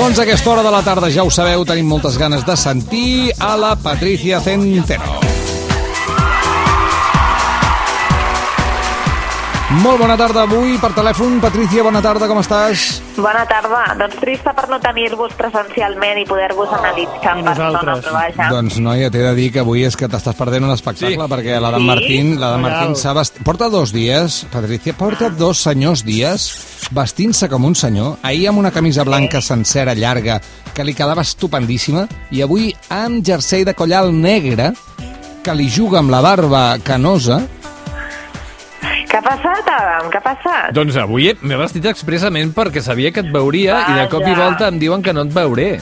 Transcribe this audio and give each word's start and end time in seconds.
Doncs 0.00 0.18
a 0.18 0.22
aquesta 0.22 0.48
hora 0.48 0.62
de 0.62 0.70
la 0.72 0.80
tarda, 0.80 1.10
ja 1.12 1.26
ho 1.28 1.30
sabeu, 1.30 1.60
tenim 1.68 1.84
moltes 1.92 2.16
ganes 2.16 2.46
de 2.48 2.56
sentir 2.56 3.34
a 3.36 3.52
la 3.60 3.74
Patricia 3.76 4.40
Centeno. 4.40 5.29
Molt 9.70 10.00
bona 10.02 10.16
tarda 10.18 10.42
avui 10.48 10.72
per 10.82 10.88
telèfon. 10.96 11.36
Patricia, 11.40 11.84
bona 11.86 12.00
tarda, 12.02 12.26
com 12.26 12.40
estàs? 12.40 12.96
Bona 13.14 13.44
tarda. 13.46 13.84
Doncs 14.00 14.16
trista 14.18 14.50
per 14.56 14.64
no 14.68 14.80
tenir-vos 14.82 15.30
presencialment 15.38 16.18
i 16.18 16.24
poder-vos 16.26 16.72
analitzar 16.74 17.36
en 17.38 17.44
persona, 17.46 17.68
nosaltres. 17.78 18.00
però 18.08 18.14
vaja. 18.16 18.48
Doncs, 18.50 18.80
noia, 18.82 19.10
t'he 19.14 19.22
de 19.22 19.34
dir 19.38 19.52
que 19.54 19.62
avui 19.62 19.84
és 19.86 19.94
que 19.96 20.08
t'estàs 20.10 20.34
perdent 20.34 20.66
un 20.66 20.74
espectacle, 20.74 21.14
Sí. 21.22 21.30
perquè 21.34 21.60
la 21.62 21.70
d'en 21.70 21.84
Sí? 21.84 21.86
Martín, 21.86 22.40
la 22.40 22.50
d'en 22.50 22.62
Martín 22.62 22.96
s'ha 22.96 23.12
vest... 23.14 23.38
Porta 23.44 23.68
dos 23.70 23.92
dies, 23.92 24.44
Patricia, 24.50 24.92
porta 24.92 25.30
dos 25.30 25.62
senyors 25.62 26.02
dies 26.04 26.50
vestint-se 26.90 27.48
com 27.48 27.64
un 27.64 27.76
senyor, 27.76 28.16
ahir 28.24 28.48
amb 28.48 28.58
una 28.58 28.72
camisa 28.72 29.04
blanca 29.04 29.40
sencera, 29.40 29.94
llarga, 29.94 30.40
que 30.74 30.82
li 30.84 30.94
quedava 30.94 31.22
estupendíssima, 31.22 32.08
i 32.32 32.42
avui 32.42 32.74
amb 32.90 33.22
jersei 33.24 33.64
de 33.64 33.74
collal 33.74 34.10
negre, 34.12 34.72
que 35.44 35.54
li 35.54 35.70
juga 35.70 36.00
amb 36.00 36.10
la 36.10 36.20
barba 36.20 36.76
canosa, 36.82 37.40
Què 39.10 39.18
ha 39.18 39.22
passat, 39.26 39.66
Adam? 39.74 40.10
Què 40.12 40.18
ha 40.20 40.24
passat? 40.24 40.72
Doncs 40.76 40.96
avui 41.02 41.32
m'he 41.42 41.56
vestit 41.58 41.86
expressament 41.90 42.52
perquè 42.54 42.82
sabia 42.84 43.10
que 43.10 43.24
et 43.24 43.32
veuria 43.34 43.80
i 43.90 43.96
de 43.98 44.04
cop 44.12 44.22
i 44.22 44.30
Vaja. 44.30 44.44
volta 44.44 44.68
em 44.70 44.78
diuen 44.78 45.02
que 45.02 45.12
no 45.16 45.26
et 45.26 45.34
veuré. 45.34 45.72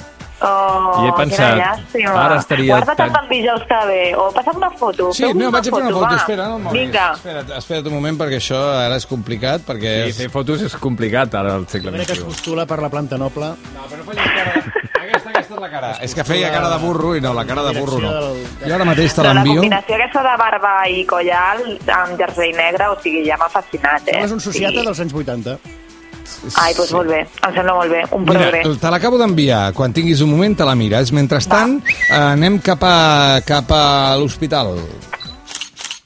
Oh, 0.40 1.02
I 1.02 1.08
he 1.08 1.12
pensat, 1.18 1.56
quina 1.56 1.64
llàstima. 1.72 2.10
ara 2.14 2.36
estaria 2.38 2.68
Guarda't 2.76 2.96
tan- 3.00 3.10
tan... 3.12 3.24
el 3.24 3.28
dijous 3.32 3.62
que 3.66 3.78
ve. 3.88 4.02
O 4.14 4.28
passa'm 4.30 4.56
una 4.60 4.68
foto. 4.70 5.08
Sí, 5.12 5.24
Feu 5.24 5.34
no, 5.34 5.48
vaig 5.50 5.66
a 5.66 5.72
fer 5.74 5.80
una 5.82 5.90
foto, 5.90 6.04
va. 6.12 6.16
espera, 6.20 6.44
no. 6.62 6.70
Vinga. 6.70 7.06
Espera't, 7.16 7.50
espera't 7.58 7.88
un 7.90 7.94
moment, 7.96 8.20
perquè 8.20 8.38
això 8.38 8.60
ara 8.84 8.94
és 9.02 9.06
complicat, 9.10 9.64
perquè 9.66 9.94
I 10.06 10.12
és... 10.12 10.20
fer 10.22 10.28
fotos 10.30 10.62
és 10.62 10.76
complicat 10.78 11.34
ara 11.34 11.56
al 11.58 11.66
segle 11.66 11.90
Mira 11.90 12.06
que 12.06 12.12
es 12.14 12.20
XXI. 12.22 12.28
postula 12.30 12.66
per 12.70 12.78
la 12.78 12.88
planta 12.88 13.18
noble. 13.18 13.50
No, 13.74 13.88
però 13.90 13.98
no 13.98 14.06
facis 14.12 14.30
cara... 14.38 14.62
Aquesta, 15.48 15.54
és 15.54 15.60
la 15.60 15.70
cara. 15.72 15.90
És 16.04 16.14
que 16.14 16.24
feia 16.24 16.50
cara 16.52 16.68
de 16.68 16.78
burro 16.82 17.14
i 17.16 17.20
no, 17.24 17.32
la 17.34 17.44
cara 17.48 17.62
de 17.64 17.72
burro 17.80 17.98
no. 18.02 18.10
Jo 18.66 18.74
ara 18.74 18.84
mateix 18.84 19.14
te 19.14 19.22
No, 19.22 19.28
la 19.28 19.34
l'envio. 19.38 19.60
combinació 19.62 19.94
aquesta 19.96 20.22
de 20.26 20.36
barba 20.36 20.72
i 20.92 21.04
collal 21.08 21.62
amb 21.96 22.18
jersei 22.20 22.52
negre, 22.52 22.88
o 22.92 22.96
sigui, 23.00 23.24
ja 23.26 23.36
m'ha 23.40 23.48
fascinat, 23.48 24.08
eh? 24.08 24.20
És 24.24 24.32
un 24.32 24.40
sociata 24.40 24.80
Sí. 24.80 24.84
dels 24.86 25.00
anys 25.00 25.14
80. 25.14 25.58
Ai, 26.60 26.74
doncs 26.74 26.92
molt 26.92 27.08
bé. 27.08 27.20
Em 27.48 27.54
sembla 27.54 27.72
molt 27.74 27.90
bé. 27.90 28.02
Un 28.12 28.24
Mira, 28.24 28.50
progrés. 28.50 28.78
te 28.78 28.90
l'acabo 28.90 29.16
d'enviar. 29.16 29.72
Quan 29.72 29.92
tinguis 29.94 30.20
un 30.20 30.30
moment 30.30 30.54
te 30.56 30.64
la 30.64 30.74
mires. 30.74 31.10
Mentrestant, 31.12 31.80
eh, 31.88 32.14
anem 32.14 32.58
cap 32.60 32.82
a, 32.84 33.40
cap 33.46 33.70
a 33.72 34.14
l'hospital. 34.18 34.76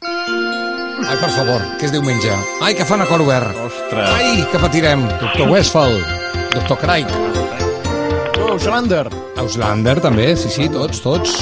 Ai, 0.02 1.16
per 1.18 1.30
favor, 1.30 1.60
que 1.78 1.86
és 1.86 1.92
diumenge. 1.92 2.30
Ai, 2.62 2.74
que 2.74 2.84
fan 2.84 3.02
a 3.02 3.06
cor 3.06 3.20
obert. 3.20 3.50
Ostres. 3.66 4.08
Ai, 4.14 4.46
que 4.52 4.58
patirem. 4.58 5.02
Doctor 5.20 5.48
Westphal, 5.50 5.98
doctor 6.54 6.78
Craig, 6.78 7.06
Schalander! 8.60 9.06
Auslander 9.40 9.94
també, 10.04 10.32
sí, 10.36 10.50
sí, 10.52 10.68
tots, 10.72 11.00
tots. 11.00 11.36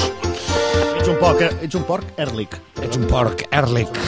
Ets 0.99 1.09
un 1.09 1.17
porc, 1.19 1.41
eh? 1.43 1.49
ets 1.65 1.75
un 1.75 1.83
porc 1.87 2.19
Erlich. 2.21 2.55
Ets 2.79 2.99
un 2.99 3.07
porc, 3.09 3.43
Erlich. 3.51 3.99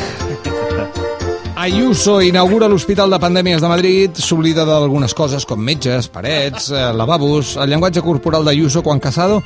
Ayuso 1.63 2.17
inaugura 2.23 2.67
l'Hospital 2.71 3.11
de 3.13 3.19
Pandèmies 3.23 3.61
de 3.63 3.71
Madrid, 3.71 4.17
s'oblida 4.19 4.65
d'algunes 4.67 5.13
coses 5.15 5.45
com 5.47 5.59
metges, 5.59 6.09
parets, 6.11 6.71
eh, 6.71 6.89
lavabos... 6.95 7.57
El 7.61 7.75
llenguatge 7.75 8.03
corporal 8.05 8.47
d'Ayuso 8.47 8.83
quan 8.83 9.03
Casado 9.03 9.41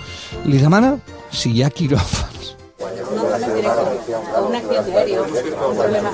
li 0.45 0.61
demana 0.61 0.95
si 1.31 1.55
hi 1.55 1.65
ha 1.65 1.73
quiròfans. 1.73 2.37
un 4.47 4.55
accidente 4.55 4.97
aéreo, 4.97 5.23
un 5.23 5.77
problema 5.77 6.11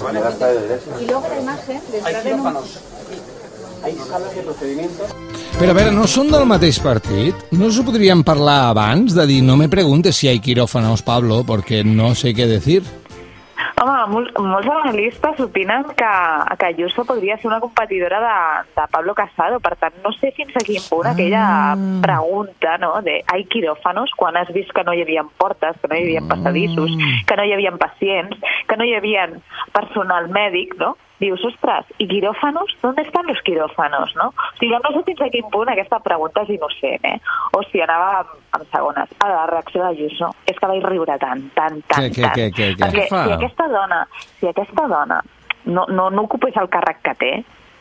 Y 0.99 1.05
luego 1.05 1.27
la 1.29 1.39
imagen 1.39 1.81
de 1.91 1.97
entrar 1.97 2.27
en 2.27 2.39
un... 2.39 2.57
Però 5.59 5.69
a 5.71 5.77
veure, 5.77 5.91
no 5.93 6.07
són 6.09 6.31
del 6.31 6.47
mateix 6.49 6.79
partit? 6.83 7.45
No 7.51 7.69
s'ho 7.71 7.85
podríem 7.85 8.23
parlar 8.25 8.71
abans 8.71 9.13
de 9.15 9.27
dir 9.29 9.41
no 9.45 9.57
me 9.59 9.69
preguntes 9.69 10.17
si 10.17 10.27
hay 10.31 10.39
quirófanos, 10.39 11.03
Pablo, 11.03 11.43
porque 11.47 11.83
no 11.83 12.13
sé 12.15 12.33
què 12.33 12.47
decir? 12.49 12.81
Home, 13.83 13.95
mol, 14.07 14.27
molts 14.39 14.69
analistes 14.71 15.39
opinen 15.43 15.83
que, 15.99 16.11
que 16.59 16.65
Ayuso 16.69 17.03
podria 17.05 17.35
ser 17.37 17.49
una 17.49 17.59
competidora 17.59 18.19
de, 18.23 18.35
de 18.79 18.87
Pablo 18.91 19.13
Casado, 19.13 19.59
per 19.59 19.75
tant, 19.81 19.97
no 20.05 20.13
sé 20.15 20.31
fins 20.37 20.55
a 20.55 20.63
quin 20.63 20.81
punt 20.87 21.09
aquella 21.09 21.43
pregunta, 22.03 22.77
no?, 22.79 22.93
de 23.03 23.19
hay 23.27 23.43
quiròfanos, 23.51 24.15
quan 24.15 24.39
has 24.39 24.51
vist 24.55 24.71
que 24.71 24.85
no 24.87 24.95
hi 24.95 25.03
havia 25.03 25.25
portes, 25.37 25.75
que 25.81 25.91
no 25.91 25.99
hi 25.99 26.05
havia 26.07 26.23
passadissos, 26.31 26.95
que 27.27 27.39
no 27.39 27.43
hi 27.43 27.55
havia 27.57 27.73
pacients, 27.81 28.39
que 28.69 28.79
no 28.79 28.87
hi 28.87 28.95
havia 28.95 29.27
personal 29.75 30.31
mèdic, 30.31 30.77
no?, 30.79 30.95
dius, 31.21 31.43
ostres, 31.45 31.85
i 31.99 32.07
quiròfanos? 32.07 32.75
¿Dónde 32.81 33.01
están 33.03 33.25
los 33.27 33.39
quiròfanos, 33.43 34.15
no? 34.15 34.27
O 34.29 34.57
sigui, 34.59 34.73
no 34.73 34.91
sé 34.91 35.03
fins 35.07 35.21
a 35.21 35.29
quin 35.29 35.45
punt 35.53 35.69
aquesta 35.71 35.99
pregunta 36.03 36.41
és 36.43 36.49
innocent, 36.55 37.05
eh? 37.05 37.19
O 37.53 37.61
si 37.69 37.81
anava 37.81 38.09
amb, 38.23 38.33
amb 38.57 38.65
segones. 38.73 39.09
Ara, 39.19 39.35
la 39.35 39.45
reacció 39.51 39.83
d'Ayuso 39.83 40.33
és 40.45 40.57
que 40.59 40.67
vaig 40.73 40.83
riure 40.83 41.17
tant, 41.21 41.45
tant, 41.55 41.79
tant, 41.87 42.03
Què, 42.03 42.09
què, 42.11 42.21
tant. 42.27 42.35
què, 42.35 42.49
què, 42.51 42.69
què? 42.75 42.83
Perquè 42.83 43.03
Què 43.03 43.07
fa? 43.13 43.23
si 43.27 43.35
aquesta 43.37 43.67
dona, 43.71 44.01
si 44.39 44.47
aquesta 44.51 44.87
dona 44.87 45.21
no, 45.65 45.85
no, 45.87 46.09
no 46.09 46.25
ocupés 46.27 46.57
el 46.59 46.67
càrrec 46.67 46.99
que 47.05 47.15
té, 47.21 47.31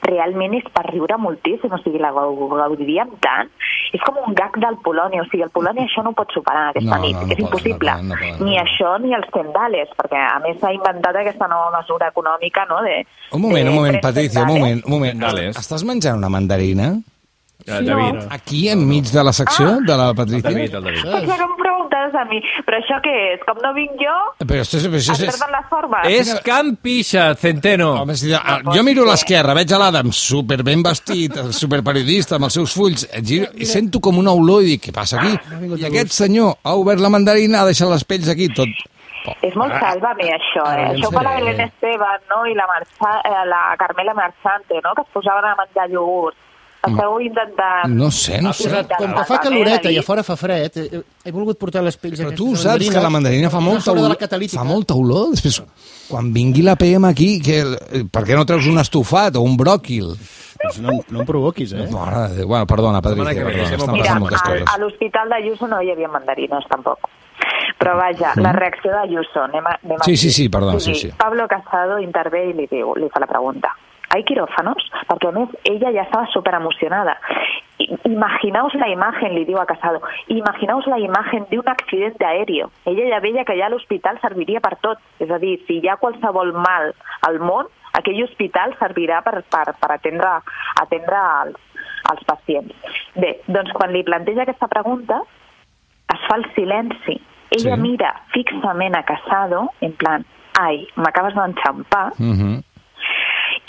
realment 0.03 0.55
és 0.59 0.65
per 0.75 0.85
riure 0.91 1.17
moltíssim, 1.19 1.73
o 1.73 1.79
sigui, 1.83 1.99
la 2.03 2.11
gau- 2.13 2.49
gaudiríem 2.51 3.11
tant. 3.21 3.51
És 3.93 4.01
com 4.07 4.17
un 4.27 4.35
gag 4.35 4.57
del 4.59 4.77
Polònia, 4.85 5.23
o 5.23 5.29
sigui, 5.31 5.43
el 5.45 5.51
Polònia 5.55 5.85
això 5.85 6.03
no 6.03 6.11
ho 6.11 6.17
pot 6.19 6.33
superar 6.33 6.71
aquesta 6.71 6.97
No, 6.97 7.03
nit, 7.03 7.15
no, 7.17 7.27
no 7.27 7.33
és 7.33 7.39
impossible. 7.39 7.91
no 7.91 7.97
poden, 7.97 8.09
no 8.09 8.15
poden, 8.17 8.39
no 8.41 8.47
ni 8.47 8.59
això 8.59 8.99
ni 9.03 9.15
els 9.15 9.29
tendales, 9.33 9.89
perquè 9.99 10.19
a 10.19 10.39
més 10.41 10.59
s'ha 10.61 10.73
inventat 10.73 11.17
aquesta 11.17 11.49
nova 11.49 11.71
mesura 11.79 12.09
econòmica, 12.09 12.67
no?, 12.69 12.83
de... 12.83 13.05
Un 13.33 13.41
moment, 13.41 13.65
de 13.65 13.71
un 13.71 13.77
moment, 13.77 14.01
Patricia, 14.03 14.43
un 14.43 14.49
moment, 14.49 14.83
un 14.85 14.91
moment. 14.93 15.19
Dales. 15.21 15.57
Estàs 15.57 15.85
menjant 15.85 16.17
una 16.19 16.29
mandarina? 16.33 16.95
Eh, 17.65 17.81
David. 17.87 18.27
Aquí, 18.35 18.69
enmig 18.69 19.07
de 19.13 19.23
la 19.23 19.33
secció 19.33 19.77
de 19.87 19.97
la 19.97 20.13
Patricia? 20.15 20.51
David, 20.51 20.75
el 20.75 20.83
David. 20.83 21.05
Això 21.15 21.37
que 21.39 21.45
em 21.47 21.53
preguntes 21.61 22.17
a 22.19 22.25
mi, 22.27 22.41
però 22.67 22.79
això 22.81 22.97
què 23.05 23.13
és? 23.37 23.45
Com 23.47 23.61
no 23.63 23.71
vinc 23.77 23.93
jo, 24.01 24.17
Però 24.43 24.65
això, 24.65 24.81
però 24.83 24.99
això 24.99 25.15
es 25.15 25.23
és... 25.23 25.31
perden 25.31 25.55
les 25.55 25.69
formes? 25.71 26.09
És 26.11 26.33
Can 26.43 26.75
Pixa, 26.83 27.29
Centeno. 27.39 27.93
Home, 28.03 28.17
si, 28.19 28.33
ah, 28.35 28.59
jo 28.67 28.83
miro 28.83 29.07
a 29.07 29.13
l'esquerra, 29.13 29.55
veig 29.55 29.71
a 29.71 29.79
l'Adam 29.79 30.11
super 30.11 30.59
ben 30.67 30.83
vestit, 30.83 31.39
el 31.39 31.53
superperiodista, 31.55 32.41
amb 32.41 32.51
els 32.51 32.59
seus 32.59 32.75
fulls, 32.75 33.07
giro, 33.23 33.53
i 33.55 33.69
sento 33.69 34.03
com 34.03 34.19
una 34.19 34.35
olor 34.35 34.67
i 34.67 34.73
dic, 34.75 34.89
què 34.89 34.97
passa 34.99 35.23
aquí? 35.23 35.39
I 35.79 35.87
aquest 35.87 36.19
senyor 36.19 36.57
ha 36.67 36.75
obert 36.75 36.99
la 37.05 37.15
mandarina, 37.15 37.63
ha 37.63 37.71
deixat 37.71 37.95
les 37.95 38.03
pells 38.03 38.33
aquí, 38.35 38.51
tot... 38.59 38.75
És 39.47 39.55
molt 39.55 39.71
sàlvame, 39.79 40.33
això, 40.35 40.65
eh? 40.67 40.81
Ara, 40.83 40.87
Això 40.97 41.13
per 41.15 41.23
la 41.23 41.37
Belén? 41.39 41.61
Esteban, 41.69 42.25
no?, 42.27 42.43
i 42.51 42.57
la, 42.59 42.67
Marcha, 42.67 43.13
eh, 43.23 43.45
la 43.47 43.61
Carmela 43.79 44.17
Marchante, 44.19 44.81
no?, 44.83 44.97
que 44.99 45.05
es 45.07 45.13
posaven 45.15 45.47
a 45.47 45.55
menjar 45.61 45.87
iogurt. 45.95 46.35
Esteu 46.83 47.21
intentant... 47.23 47.93
No 47.95 48.11
sé, 48.11 48.41
no 48.43 48.53
sé. 48.53 48.71
Com 48.99 49.13
que 49.15 49.25
fa 49.29 49.39
caloreta 49.45 49.91
i 49.93 50.01
a 50.01 50.03
fora 50.03 50.25
fa 50.27 50.35
fred, 50.37 50.79
he, 50.83 51.03
he 51.25 51.33
volgut 51.35 51.61
portar 51.61 51.85
les 51.87 51.95
pells 51.97 52.19
Però 52.19 52.33
aquestes 52.33 52.41
tu 52.41 52.51
de 52.57 52.63
saps 52.65 52.91
que 52.91 53.03
la 53.05 53.11
mandarina 53.15 53.51
fa 53.53 53.61
molta 53.63 53.93
olor. 53.95 54.17
de 54.19 54.49
fa 54.51 54.65
molta 54.67 54.97
olor, 54.99 55.31
després, 55.37 55.61
quan 56.11 56.33
vingui 56.35 56.65
la 56.67 56.75
PM 56.77 57.07
aquí, 57.07 57.37
que, 57.41 57.61
eh, 57.63 58.03
per 58.11 58.25
què 58.27 58.35
no 58.35 58.45
treus 58.49 58.67
un 58.67 58.83
estofat 58.83 59.39
o 59.39 59.45
un 59.47 59.55
bròquil? 59.57 60.11
No, 60.83 60.99
no 61.11 61.23
em 61.23 61.27
provoquis, 61.27 61.73
eh? 61.75 61.87
Mare 61.91 62.29
de 62.29 62.37
Déu. 62.43 62.49
Bueno, 62.51 62.67
perdona, 62.71 63.01
Patricia, 63.03 63.45
perdona, 63.47 63.71
estan 63.79 63.97
passant 63.97 64.21
moltes 64.23 64.43
coses. 64.43 64.67
a 64.67 64.79
l'Hospital 64.79 65.33
d'Ayuso 65.33 65.67
no 65.71 65.81
hi 65.83 65.91
havia 65.95 66.11
mandarines, 66.11 66.67
tampoc. 66.71 67.09
Però 67.79 67.97
vaja, 67.99 68.35
la 68.39 68.53
reacció 68.55 68.93
d'Ayuso, 68.95 69.43
anem, 69.43 69.67
a, 69.67 69.79
anem 69.83 69.97
Mm. 69.99 70.05
Sí, 70.07 70.17
sí, 70.17 70.31
sí, 70.31 70.49
perdona, 70.49 70.79
sí, 70.81 70.95
sí. 70.95 71.11
Pablo 71.19 71.47
Casado 71.49 71.99
intervé 71.99 72.51
i 72.51 72.53
li 72.59 72.69
diu, 72.71 72.95
li 72.95 73.09
fa 73.11 73.21
la 73.23 73.27
pregunta. 73.27 73.71
¿Hay 74.15 74.25
quirófanos? 74.25 74.83
Perquè 75.09 75.29
a 75.29 75.33
més 75.33 75.49
ella 75.65 75.91
ja 75.95 76.03
estava 76.03 76.27
super 76.33 76.55
emocionada. 76.55 77.17
Imaginaos 78.05 78.75
la 78.75 78.89
imagen, 78.89 79.35
li 79.35 79.45
diu 79.49 79.59
a 79.59 79.67
Casado, 79.67 80.03
imaginaos 80.29 80.87
la 80.87 80.99
imagen 81.01 81.47
d'un 81.51 81.67
accident 81.69 82.21
aèrio. 82.23 82.71
Ella 82.87 83.09
ja 83.09 83.21
veia 83.25 83.45
que 83.45 83.57
ja 83.59 83.69
l'hospital 83.73 84.21
serviria 84.21 84.61
per 84.61 84.77
tot. 84.85 84.99
És 85.19 85.31
a 85.31 85.39
dir, 85.43 85.59
si 85.67 85.81
hi 85.81 85.89
ha 85.89 85.97
qualsevol 85.97 86.53
mal 86.53 86.93
al 87.27 87.39
món, 87.41 87.67
aquell 87.99 88.23
hospital 88.25 88.77
servirà 88.79 89.23
per, 89.25 89.43
per, 89.51 89.73
per 89.81 89.91
atendre, 89.97 90.35
atendre 90.83 91.23
els, 91.45 91.57
els 92.13 92.25
pacients. 92.29 92.75
Bé, 93.17 93.39
doncs 93.49 93.73
quan 93.77 93.93
li 93.93 94.05
planteja 94.05 94.43
aquesta 94.47 94.69
pregunta, 94.69 95.23
es 96.13 96.27
fa 96.29 96.37
el 96.37 96.47
silenci. 96.55 97.19
Ella 97.53 97.75
Sí. 97.77 97.81
mira 97.81 98.13
fixament 98.33 98.95
a 98.97 99.03
Casado, 99.05 99.71
en 99.81 99.93
plan, 99.93 100.25
ai, 100.61 100.87
m'acabes 100.97 101.35
d'enxampar, 101.35 102.13
Uh 102.19 102.33
-huh. 102.37 102.63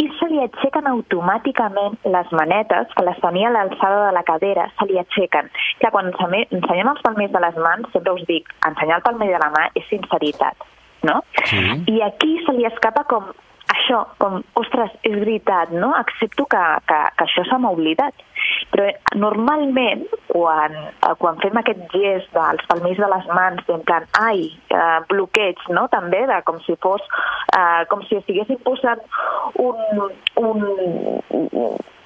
I 0.03 0.09
se 0.19 0.27
li 0.31 0.41
aixequen 0.43 0.87
automàticament 0.89 1.95
les 2.15 2.33
manetes, 2.39 2.91
que 2.97 3.05
les 3.07 3.19
tenia 3.23 3.49
a 3.49 3.53
l'alçada 3.55 4.01
de 4.07 4.11
la 4.17 4.25
cadera, 4.27 4.67
se 4.79 4.87
li 4.89 4.99
aixequen. 5.01 5.49
Que 5.79 5.91
quan 5.93 6.11
ensenyem 6.11 6.91
els 6.91 7.03
palmells 7.05 7.33
de 7.35 7.43
les 7.45 7.59
mans, 7.67 7.89
sempre 7.95 8.15
us 8.17 8.27
dic, 8.29 8.51
ensenyar 8.67 8.99
el 8.99 9.07
palmell 9.07 9.33
de 9.35 9.41
la 9.43 9.51
mà 9.55 9.69
és 9.79 9.87
sinceritat, 9.91 10.67
no? 11.07 11.21
Sí. 11.49 11.63
I 11.95 12.01
aquí 12.09 12.35
se 12.45 12.55
li 12.57 12.67
escapa 12.69 13.05
com 13.11 13.31
això, 13.83 14.03
com, 14.17 14.39
ostres, 14.59 14.91
és 15.03 15.15
veritat, 15.19 15.71
no? 15.75 15.91
Accepto 15.97 16.45
que, 16.49 16.61
que, 16.87 16.99
que 17.17 17.25
això 17.27 17.43
se 17.49 17.59
m'ha 17.59 17.73
oblidat. 17.75 18.23
Però 18.73 18.87
eh, 18.89 18.95
normalment, 19.19 20.05
quan, 20.29 20.75
eh, 20.95 21.13
quan 21.19 21.39
fem 21.43 21.59
aquest 21.59 21.83
gest 21.93 22.31
dels 22.35 22.65
palmells 22.69 23.01
de 23.03 23.09
les 23.13 23.29
mans, 23.35 23.69
en 23.75 23.85
plan, 23.87 24.07
ai, 24.19 24.47
eh, 24.73 24.99
bloqueig, 25.11 25.61
no?, 25.75 25.87
també, 25.93 26.23
de 26.29 26.39
com 26.47 26.59
si 26.65 26.77
fos, 26.83 27.03
eh, 27.53 27.83
com 27.91 28.03
si 28.07 28.19
estiguéssim 28.21 28.61
posant 28.65 29.03
un, 29.61 30.07
un, 30.41 30.65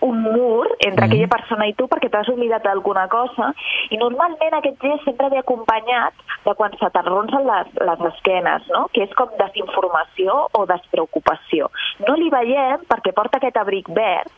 un 0.01 0.21
mur 0.21 0.67
entre 0.79 1.05
Mhm. 1.05 1.11
aquella 1.11 1.27
persona 1.27 1.67
i 1.67 1.73
tu 1.73 1.87
perquè 1.87 2.09
t'has 2.09 2.29
oblidat 2.29 2.63
d'alguna 2.63 3.07
cosa 3.07 3.53
i 3.89 3.97
normalment 3.97 4.53
aquest 4.53 4.81
gest 4.81 5.03
sempre 5.05 5.29
ve 5.29 5.37
acompanyat 5.39 6.13
de 6.45 6.53
quan 6.53 6.71
se 6.77 6.89
t'arronsen 6.89 7.45
les, 7.45 7.67
les 7.81 8.13
esquenes, 8.13 8.61
no? 8.69 8.87
que 8.93 9.03
és 9.03 9.13
com 9.13 9.29
desinformació 9.37 10.47
o 10.53 10.65
despreocupació. 10.65 11.69
No 12.07 12.15
li 12.15 12.29
veiem 12.29 12.79
perquè 12.87 13.13
porta 13.13 13.37
aquest 13.37 13.57
abric 13.57 13.87
verd 13.89 14.31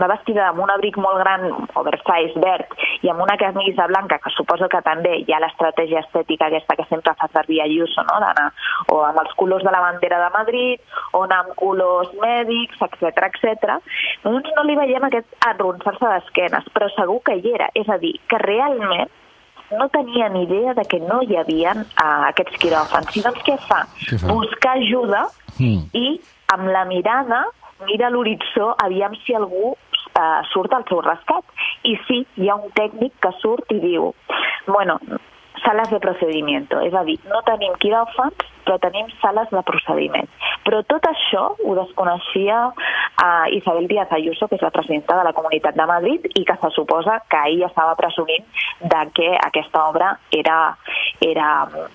va 0.00 0.08
vestida 0.10 0.48
amb 0.48 0.60
un 0.62 0.70
abric 0.70 0.96
molt 1.00 1.20
gran, 1.22 1.46
oversize 1.80 2.40
verd, 2.42 2.74
i 3.02 3.10
amb 3.10 3.22
una 3.24 3.36
camisa 3.40 3.86
blanca, 3.90 4.18
que 4.22 4.32
suposo 4.34 4.68
que 4.70 4.82
també 4.86 5.16
hi 5.22 5.34
ha 5.34 5.40
l'estratègia 5.42 6.04
estètica 6.04 6.48
aquesta 6.48 6.76
que 6.78 6.86
sempre 6.90 7.14
fa 7.20 7.28
servir 7.32 7.60
Ayuso, 7.64 8.04
no? 8.06 8.20
d'anar 8.22 8.48
o 8.94 9.00
amb 9.06 9.20
els 9.24 9.34
colors 9.40 9.64
de 9.66 9.74
la 9.74 9.82
bandera 9.84 10.20
de 10.24 10.30
Madrid, 10.36 10.80
o 11.12 11.24
anar 11.24 11.42
amb 11.44 11.56
colors 11.58 12.14
mèdics, 12.22 12.80
etc 12.88 13.28
etc. 13.28 13.76
Doncs 14.24 14.54
no 14.56 14.64
li 14.66 14.78
veiem 14.78 15.08
aquest 15.08 15.36
arronsar-se 15.50 16.14
d'esquenes, 16.14 16.70
però 16.74 16.90
segur 16.94 17.20
que 17.26 17.38
hi 17.38 17.54
era. 17.54 17.70
És 17.74 17.88
a 17.88 17.98
dir, 18.02 18.14
que 18.30 18.40
realment 18.42 19.10
no 19.74 19.88
tenia 19.90 20.28
ni 20.28 20.44
idea 20.44 20.74
de 20.76 20.84
que 20.86 21.00
no 21.02 21.22
hi 21.24 21.38
havia 21.40 21.72
uh, 21.74 22.28
aquests 22.28 22.60
quiròfans. 22.62 23.16
I 23.16 23.24
doncs 23.24 23.46
què 23.46 23.56
fa? 23.64 23.80
Què 24.04 24.20
fa? 24.20 24.28
Buscar 24.30 24.76
ajuda 24.78 25.24
Mm. 25.58 25.86
i 25.92 26.20
amb 26.54 26.70
la 26.70 26.84
mirada 26.88 27.44
mira 27.88 28.08
a 28.08 28.14
l'horitzó 28.14 28.72
aviam 28.84 29.14
si 29.24 29.34
algú 29.34 29.74
eh, 29.74 30.40
surt 30.52 30.72
al 30.72 30.86
seu 30.88 31.02
rescat. 31.02 31.44
I 31.84 31.98
sí, 32.06 32.24
hi 32.40 32.48
ha 32.48 32.56
un 32.56 32.72
tècnic 32.78 33.16
que 33.20 33.32
surt 33.42 33.72
i 33.74 33.80
diu 33.82 34.12
bueno, 34.66 34.98
sales 35.64 35.90
de 35.90 36.00
procedimiento, 36.00 36.80
és 36.84 36.94
a 36.94 37.02
dir, 37.04 37.16
no 37.30 37.40
tenim 37.46 37.72
quiròfans, 37.80 38.44
però 38.64 38.76
tenim 38.80 39.08
sales 39.20 39.50
de 39.52 39.62
procediment. 39.64 40.28
Però 40.64 40.80
tot 40.88 41.04
això 41.08 41.44
ho 41.56 41.74
desconeixia 41.76 42.60
eh, 42.68 43.56
Isabel 43.58 43.88
Díaz 43.88 44.12
Ayuso, 44.12 44.48
que 44.48 44.58
és 44.58 44.64
la 44.64 44.72
presidenta 44.74 45.16
de 45.18 45.26
la 45.26 45.34
Comunitat 45.36 45.76
de 45.76 45.88
Madrid, 45.88 46.28
i 46.34 46.44
que 46.48 46.56
se 46.60 46.72
suposa 46.76 47.20
que 47.28 47.42
ella 47.52 47.68
estava 47.72 47.96
presumint 48.00 48.44
de 48.80 49.02
que 49.16 49.30
aquesta 49.36 49.86
obra 49.88 50.14
era, 50.32 50.58
era 51.20 51.50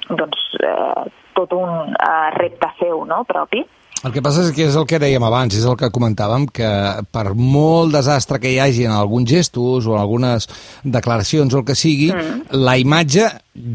doncs, 0.09 0.45
eh, 0.61 1.09
tot 1.37 1.53
un 1.57 1.93
eh, 1.93 2.29
repte 2.37 2.73
seu 2.81 3.05
no, 3.05 3.23
propi. 3.25 3.65
El 3.99 4.13
que 4.15 4.21
passa 4.23 4.45
és 4.45 4.53
que 4.55 4.63
és 4.63 4.75
el 4.79 4.85
que 4.87 4.99
dèiem 5.01 5.23
abans, 5.27 5.51
és 5.59 5.65
el 5.67 5.75
que 5.75 5.89
comentàvem, 5.91 6.45
que 6.55 6.69
per 7.11 7.33
molt 7.35 7.91
desastre 7.91 8.37
que 8.39 8.53
hi 8.53 8.59
hagi 8.63 8.85
en 8.87 8.93
alguns 8.95 9.27
gestos 9.27 9.89
o 9.89 9.97
en 9.97 9.99
algunes 9.99 10.47
declaracions 10.85 11.51
o 11.51 11.59
el 11.59 11.65
que 11.67 11.75
sigui, 11.75 12.07
mm. 12.13 12.61
la 12.63 12.77
imatge 12.79 13.27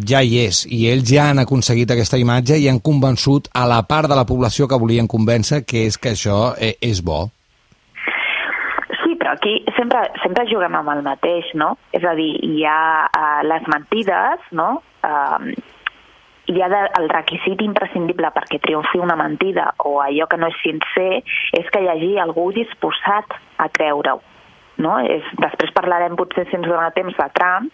ja 0.08 0.22
hi 0.24 0.38
és, 0.46 0.62
i 0.72 0.86
ells 0.88 1.12
ja 1.12 1.28
han 1.28 1.42
aconseguit 1.42 1.92
aquesta 1.92 2.16
imatge 2.16 2.56
i 2.56 2.70
han 2.72 2.80
convençut 2.80 3.52
a 3.52 3.66
la 3.68 3.82
part 3.84 4.08
de 4.08 4.16
la 4.16 4.24
població 4.24 4.64
que 4.64 4.80
volien 4.80 5.10
convèncer 5.12 5.60
que 5.68 5.84
és 5.90 6.00
que 6.00 6.14
això 6.16 6.54
eh, 6.56 6.72
és 6.80 7.04
bo. 7.04 7.26
Sí, 9.02 9.12
però 9.20 9.36
aquí 9.36 9.58
sempre, 9.76 10.06
sempre 10.24 10.48
juguem 10.48 10.80
amb 10.80 10.88
el 10.94 11.04
mateix, 11.04 11.52
no? 11.52 11.74
És 11.92 12.04
a 12.08 12.16
dir, 12.16 12.32
hi 12.40 12.64
ha 12.64 12.80
uh, 13.12 13.44
les 13.44 13.68
mentides, 13.68 14.48
no? 14.56 14.78
Uh, 15.04 15.52
hi 16.46 16.60
ha 16.60 16.68
de, 16.68 16.82
el 17.00 17.08
requisit 17.12 17.62
imprescindible 17.64 18.30
perquè 18.34 18.60
triomfi 18.60 19.00
una 19.00 19.16
mentida 19.16 19.70
o 19.88 19.96
allò 20.04 20.28
que 20.28 20.40
no 20.40 20.50
és 20.52 20.60
sincer 20.60 21.22
és 21.60 21.72
que 21.72 21.82
hi 21.82 21.90
hagi 21.92 22.12
algú 22.20 22.50
disposat 22.52 23.38
a 23.56 23.70
creure-ho. 23.72 24.20
No? 24.82 24.96
És, 25.06 25.26
després 25.38 25.72
parlarem 25.76 26.16
potser 26.18 26.46
si 26.48 26.56
ens 26.58 26.66
dona 26.66 26.90
temps 26.96 27.14
de 27.14 27.26
Trump 27.36 27.70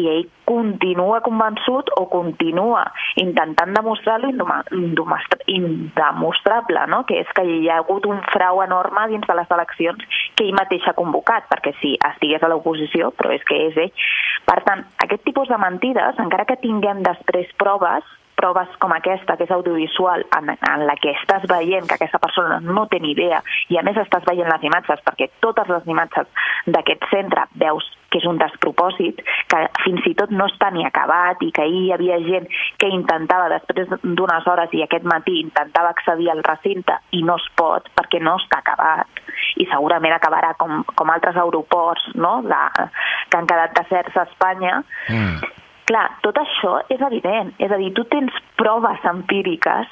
i 0.00 0.06
ell 0.08 0.24
continua 0.48 1.20
convençut 1.24 1.90
o 2.00 2.06
continua 2.08 2.86
intentant 3.20 3.74
demostrar-lo 3.76 4.30
indoma- 4.32 4.64
indomostra- 4.72 5.44
indemostrable, 5.46 6.86
no? 6.88 7.02
que 7.04 7.20
és 7.20 7.32
que 7.36 7.44
hi 7.44 7.68
ha 7.68 7.80
hagut 7.82 8.06
un 8.08 8.22
frau 8.32 8.62
enorme 8.64 9.06
dins 9.12 9.26
de 9.28 9.36
les 9.36 9.50
eleccions 9.58 10.22
que 10.34 10.46
ell 10.46 10.56
mateix 10.56 10.86
ha 10.88 10.96
convocat, 10.96 11.48
perquè 11.52 11.74
sí, 11.82 11.96
estigués 12.12 12.42
a 12.42 12.48
l'oposició, 12.52 13.12
però 13.18 13.34
és 13.34 13.44
que 13.44 13.60
és 13.68 13.82
ell. 13.84 14.06
Per 14.48 14.60
tant, 14.64 14.86
aquest 15.04 15.26
tipus 15.28 15.52
de 15.52 15.58
mentides, 15.60 16.22
encara 16.24 16.48
que 16.48 16.60
tinguem 16.62 17.04
després 17.04 17.52
proves, 17.60 18.06
proves 18.38 18.70
com 18.82 18.94
aquesta, 18.94 19.36
que 19.36 19.46
és 19.48 19.54
audiovisual, 19.54 20.24
en, 20.38 20.54
en 20.54 20.86
la 20.88 20.96
que 21.02 21.12
estàs 21.18 21.44
veient 21.50 21.88
que 21.88 21.98
aquesta 21.98 22.22
persona 22.22 22.60
no 22.64 22.86
té 22.90 23.02
ni 23.02 23.12
idea 23.16 23.42
i 23.68 23.78
a 23.78 23.84
més 23.86 23.98
estàs 24.00 24.26
veient 24.28 24.50
les 24.50 24.66
imatges, 24.70 25.04
perquè 25.06 25.30
totes 25.44 25.70
les 25.74 25.86
imatges 25.90 26.30
d'aquest 26.66 27.08
centre 27.12 27.48
veus 27.58 27.86
que 28.08 28.22
és 28.22 28.24
un 28.24 28.38
despropòsit, 28.40 29.20
que 29.52 29.58
fins 29.82 30.06
i 30.08 30.14
tot 30.16 30.30
no 30.32 30.46
està 30.48 30.70
ni 30.72 30.86
acabat 30.86 31.42
i 31.44 31.50
que 31.52 31.66
ahir 31.66 31.82
hi 31.82 31.92
havia 31.92 32.16
gent 32.24 32.46
que 32.80 32.88
intentava, 32.88 33.50
després 33.52 33.90
d'unes 34.00 34.48
hores 34.48 34.72
i 34.72 34.80
aquest 34.84 35.04
matí 35.04 35.42
intentava 35.42 35.92
accedir 35.92 36.30
al 36.32 36.40
recinte 36.46 36.96
i 37.12 37.20
no 37.26 37.36
es 37.36 37.44
pot 37.60 37.90
perquè 37.98 38.22
no 38.24 38.38
està 38.40 38.62
acabat 38.62 39.20
i 39.60 39.68
segurament 39.68 40.16
acabarà 40.16 40.54
com, 40.56 40.80
com 40.96 41.12
altres 41.12 41.36
aeroports 41.36 42.08
no? 42.16 42.38
de, 42.48 42.88
que 43.28 43.38
han 43.38 43.50
quedat 43.50 43.76
deserts 43.76 44.16
a 44.16 44.24
Espanya 44.30 44.78
Mm. 45.08 45.40
Clar, 45.88 46.08
tot 46.20 46.36
això 46.36 46.74
és 46.92 47.00
evident. 47.00 47.54
És 47.64 47.72
a 47.72 47.78
dir, 47.80 47.94
tu 47.96 48.04
tens 48.12 48.34
proves 48.60 49.04
empíriques 49.08 49.88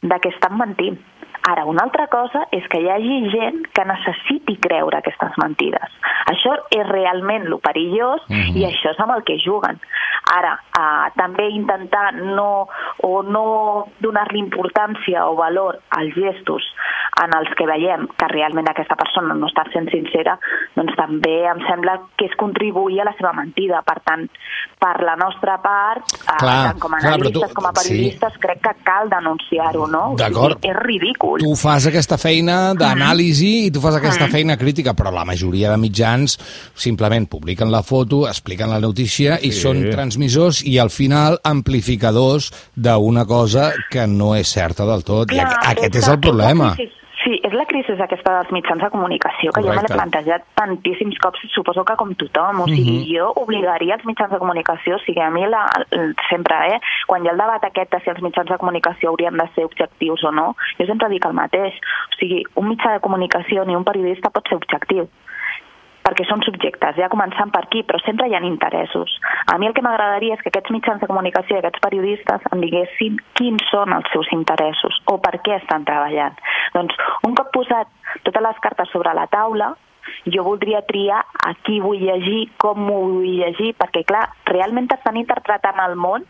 de 0.00 0.18
que 0.20 0.32
estan 0.32 0.56
mentint. 0.56 0.96
Ara, 1.46 1.66
una 1.68 1.82
altra 1.84 2.06
cosa 2.08 2.46
és 2.56 2.64
que 2.72 2.80
hi 2.80 2.88
hagi 2.88 3.18
gent 3.30 3.66
que 3.76 3.84
necessiti 3.84 4.56
creure 4.64 4.96
aquestes 4.98 5.34
mentides. 5.42 5.92
Això 6.32 6.54
és 6.72 6.86
realment 6.88 7.44
lo 7.50 7.58
perillós 7.58 8.22
Mhm. 8.28 8.56
i 8.56 8.64
això 8.64 8.92
és 8.92 9.00
amb 9.00 9.12
el 9.16 9.24
que 9.24 9.36
juguen. 9.44 9.78
Ara, 10.34 10.54
eh, 10.78 11.10
també 11.16 11.50
intentar 11.50 12.14
no, 12.14 12.66
o 13.02 13.22
no 13.22 13.86
donar-li 14.00 14.38
importància 14.38 15.26
o 15.28 15.36
valor 15.36 15.80
als 15.90 16.14
gestos 16.14 16.62
en 17.22 17.30
els 17.38 17.54
que 17.54 17.66
veiem 17.66 18.08
que 18.16 18.26
realment 18.28 18.68
aquesta 18.70 18.96
persona 18.96 19.34
no 19.34 19.46
està 19.46 19.70
sent 19.72 19.90
sincera, 19.90 20.38
doncs 20.74 20.96
també 20.96 21.44
em 21.46 21.60
sembla 21.68 22.00
que 22.16 22.24
és 22.24 22.34
contribuir 22.36 23.02
a 23.02 23.04
la 23.04 23.12
seva 23.18 23.32
mentida. 23.34 23.82
Per 23.82 24.00
tant, 24.00 24.28
per 24.80 25.02
la 25.02 25.14
nostra 25.16 25.58
part, 25.62 26.02
eh, 26.08 26.36
Clar, 26.38 26.70
tant 26.72 26.80
com 26.80 26.94
a 26.94 26.98
clar, 26.98 27.12
però 27.12 27.30
tu- 27.30 27.38
analistes 27.44 27.54
com 27.54 27.66
a 27.66 27.72
periodistes, 27.72 28.38
crec 28.40 28.60
que 28.62 28.74
cal 28.82 29.08
denunciar-ho, 29.10 29.86
no? 29.86 30.12
O 30.12 30.16
sigui, 30.16 30.70
és 30.70 30.76
ridícul. 30.76 31.33
Tu 31.40 31.54
fas 31.56 31.86
aquesta 31.86 32.16
feina 32.20 32.74
d'anàlisi 32.78 33.66
i 33.66 33.70
tu 33.74 33.80
fas 33.80 33.96
aquesta 33.98 34.28
feina 34.32 34.56
crítica, 34.56 34.94
però 34.94 35.10
la 35.12 35.24
majoria 35.24 35.70
de 35.72 35.76
mitjans 35.80 36.38
simplement 36.74 37.26
publiquen 37.30 37.70
la 37.72 37.82
foto, 37.82 38.26
expliquen 38.28 38.70
la 38.70 38.80
notícia 38.80 39.38
i 39.42 39.50
són 39.52 39.82
transmissors 39.90 40.62
i 40.64 40.78
al 40.78 40.90
final 40.90 41.38
amplificadors 41.44 42.50
d'una 42.76 43.24
cosa 43.26 43.72
que 43.90 44.06
no 44.06 44.34
és 44.36 44.48
certa 44.48 44.84
del 44.86 45.02
tot. 45.04 45.32
I 45.32 45.38
aqu- 45.38 45.58
aquest 45.72 45.96
és 45.96 46.08
el 46.08 46.20
problema. 46.20 46.70
la 46.70 46.74
crisi- 46.76 46.92
Sí, 47.24 47.38
és 47.40 47.54
la 47.56 47.64
crisi 47.64 47.94
aquesta 48.04 48.34
dels 48.36 48.50
mitjans 48.52 48.82
de 48.84 48.90
comunicació, 48.92 49.52
que 49.56 49.62
jo 49.64 49.70
me 49.70 49.78
Correcte. 49.78 49.94
l'he 49.94 49.98
plantejat 49.98 50.44
tantíssims 50.60 51.16
cops, 51.24 51.40
suposo 51.54 51.84
que 51.88 51.96
com 51.96 52.12
tothom. 52.20 52.60
O 52.60 52.66
sigui, 52.68 52.98
jo 53.08 53.30
obligaria 53.40 53.96
els 53.96 54.04
mitjans 54.04 54.30
de 54.34 54.40
comunicació, 54.42 54.98
o 54.98 55.04
sigui, 55.06 55.22
a 55.24 55.30
mi 55.32 55.46
la, 55.48 55.64
sempre, 56.28 56.58
eh, 56.74 56.80
quan 57.08 57.24
hi 57.24 57.28
ha 57.28 57.32
el 57.32 57.40
debat 57.40 57.64
aquest 57.64 57.96
de 57.96 58.02
si 58.04 58.12
els 58.12 58.20
mitjans 58.20 58.50
de 58.50 58.60
comunicació 58.60 59.08
haurien 59.08 59.40
de 59.40 59.48
ser 59.54 59.64
objectius 59.64 60.24
o 60.24 60.32
no, 60.36 60.50
jo 60.78 60.86
sempre 60.86 61.08
dic 61.08 61.24
el 61.24 61.38
mateix. 61.40 61.80
O 62.12 62.20
sigui, 62.20 62.44
un 62.60 62.68
mitjà 62.68 62.92
de 62.92 63.00
comunicació 63.00 63.64
ni 63.64 63.76
un 63.76 63.88
periodista 63.88 64.28
pot 64.28 64.44
ser 64.48 64.60
objectiu 64.60 65.08
perquè 66.04 66.26
són 66.28 66.42
subjectes, 66.44 66.98
ja 67.00 67.10
començant 67.12 67.52
per 67.54 67.64
aquí, 67.64 67.82
però 67.86 68.00
sempre 68.04 68.28
hi 68.28 68.36
ha 68.36 68.42
interessos. 68.44 69.16
A 69.52 69.56
mi 69.58 69.68
el 69.68 69.74
que 69.76 69.84
m'agradaria 69.84 70.36
és 70.36 70.42
que 70.44 70.52
aquests 70.52 70.74
mitjans 70.74 71.00
de 71.00 71.08
comunicació 71.10 71.56
i 71.56 71.62
aquests 71.62 71.82
periodistes 71.84 72.44
em 72.52 72.60
diguessin 72.64 73.16
quins 73.38 73.64
són 73.72 73.96
els 73.96 74.10
seus 74.12 74.28
interessos 74.36 75.00
o 75.10 75.16
per 75.24 75.38
què 75.46 75.56
estan 75.56 75.88
treballant. 75.88 76.36
Doncs 76.76 77.00
un 77.26 77.34
cop 77.38 77.50
posat 77.56 77.90
totes 78.28 78.46
les 78.48 78.62
cartes 78.62 78.92
sobre 78.92 79.16
la 79.16 79.26
taula, 79.32 79.72
jo 80.28 80.44
voldria 80.44 80.84
triar 80.86 81.24
a 81.24 81.54
qui 81.64 81.80
vull 81.80 82.00
llegir, 82.00 82.50
com 82.60 82.84
m'ho 82.84 83.00
vull 83.16 83.36
llegir, 83.40 83.72
perquè 83.80 84.04
clar, 84.08 84.28
realment 84.50 84.90
estan 84.92 85.16
interpretant 85.20 85.80
el 85.88 85.96
món 85.96 86.26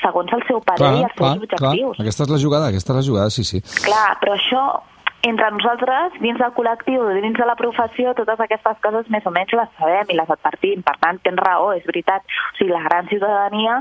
segons 0.00 0.32
el 0.32 0.42
seu 0.48 0.62
parer 0.64 0.94
i 0.96 1.04
els 1.04 1.16
seus 1.16 1.42
objectius. 1.42 2.00
Aquesta 2.00 2.24
és 2.24 2.32
la 2.32 2.40
jugada, 2.40 2.70
aquesta 2.72 2.94
és 2.94 3.00
la 3.02 3.06
jugada, 3.06 3.32
sí, 3.34 3.44
sí. 3.44 3.60
Clar, 3.84 4.14
però 4.22 4.36
això 4.36 4.62
entre 5.22 5.50
nosaltres, 5.52 6.16
dins 6.24 6.38
del 6.40 6.52
col·lectiu, 6.56 7.04
dins 7.20 7.36
de 7.36 7.46
la 7.48 7.56
professió, 7.58 8.14
totes 8.16 8.40
aquestes 8.40 8.78
coses 8.84 9.08
més 9.12 9.26
o 9.28 9.32
menys 9.34 9.52
les 9.58 9.72
sabem 9.78 10.12
i 10.12 10.18
les 10.18 10.32
advertim. 10.36 10.84
Per 10.86 10.96
tant, 11.02 11.20
tens 11.24 11.42
raó, 11.44 11.72
és 11.76 11.84
veritat. 11.88 12.24
O 12.24 12.58
sigui, 12.58 12.72
la 12.72 12.84
gran 12.86 13.08
ciutadania, 13.12 13.80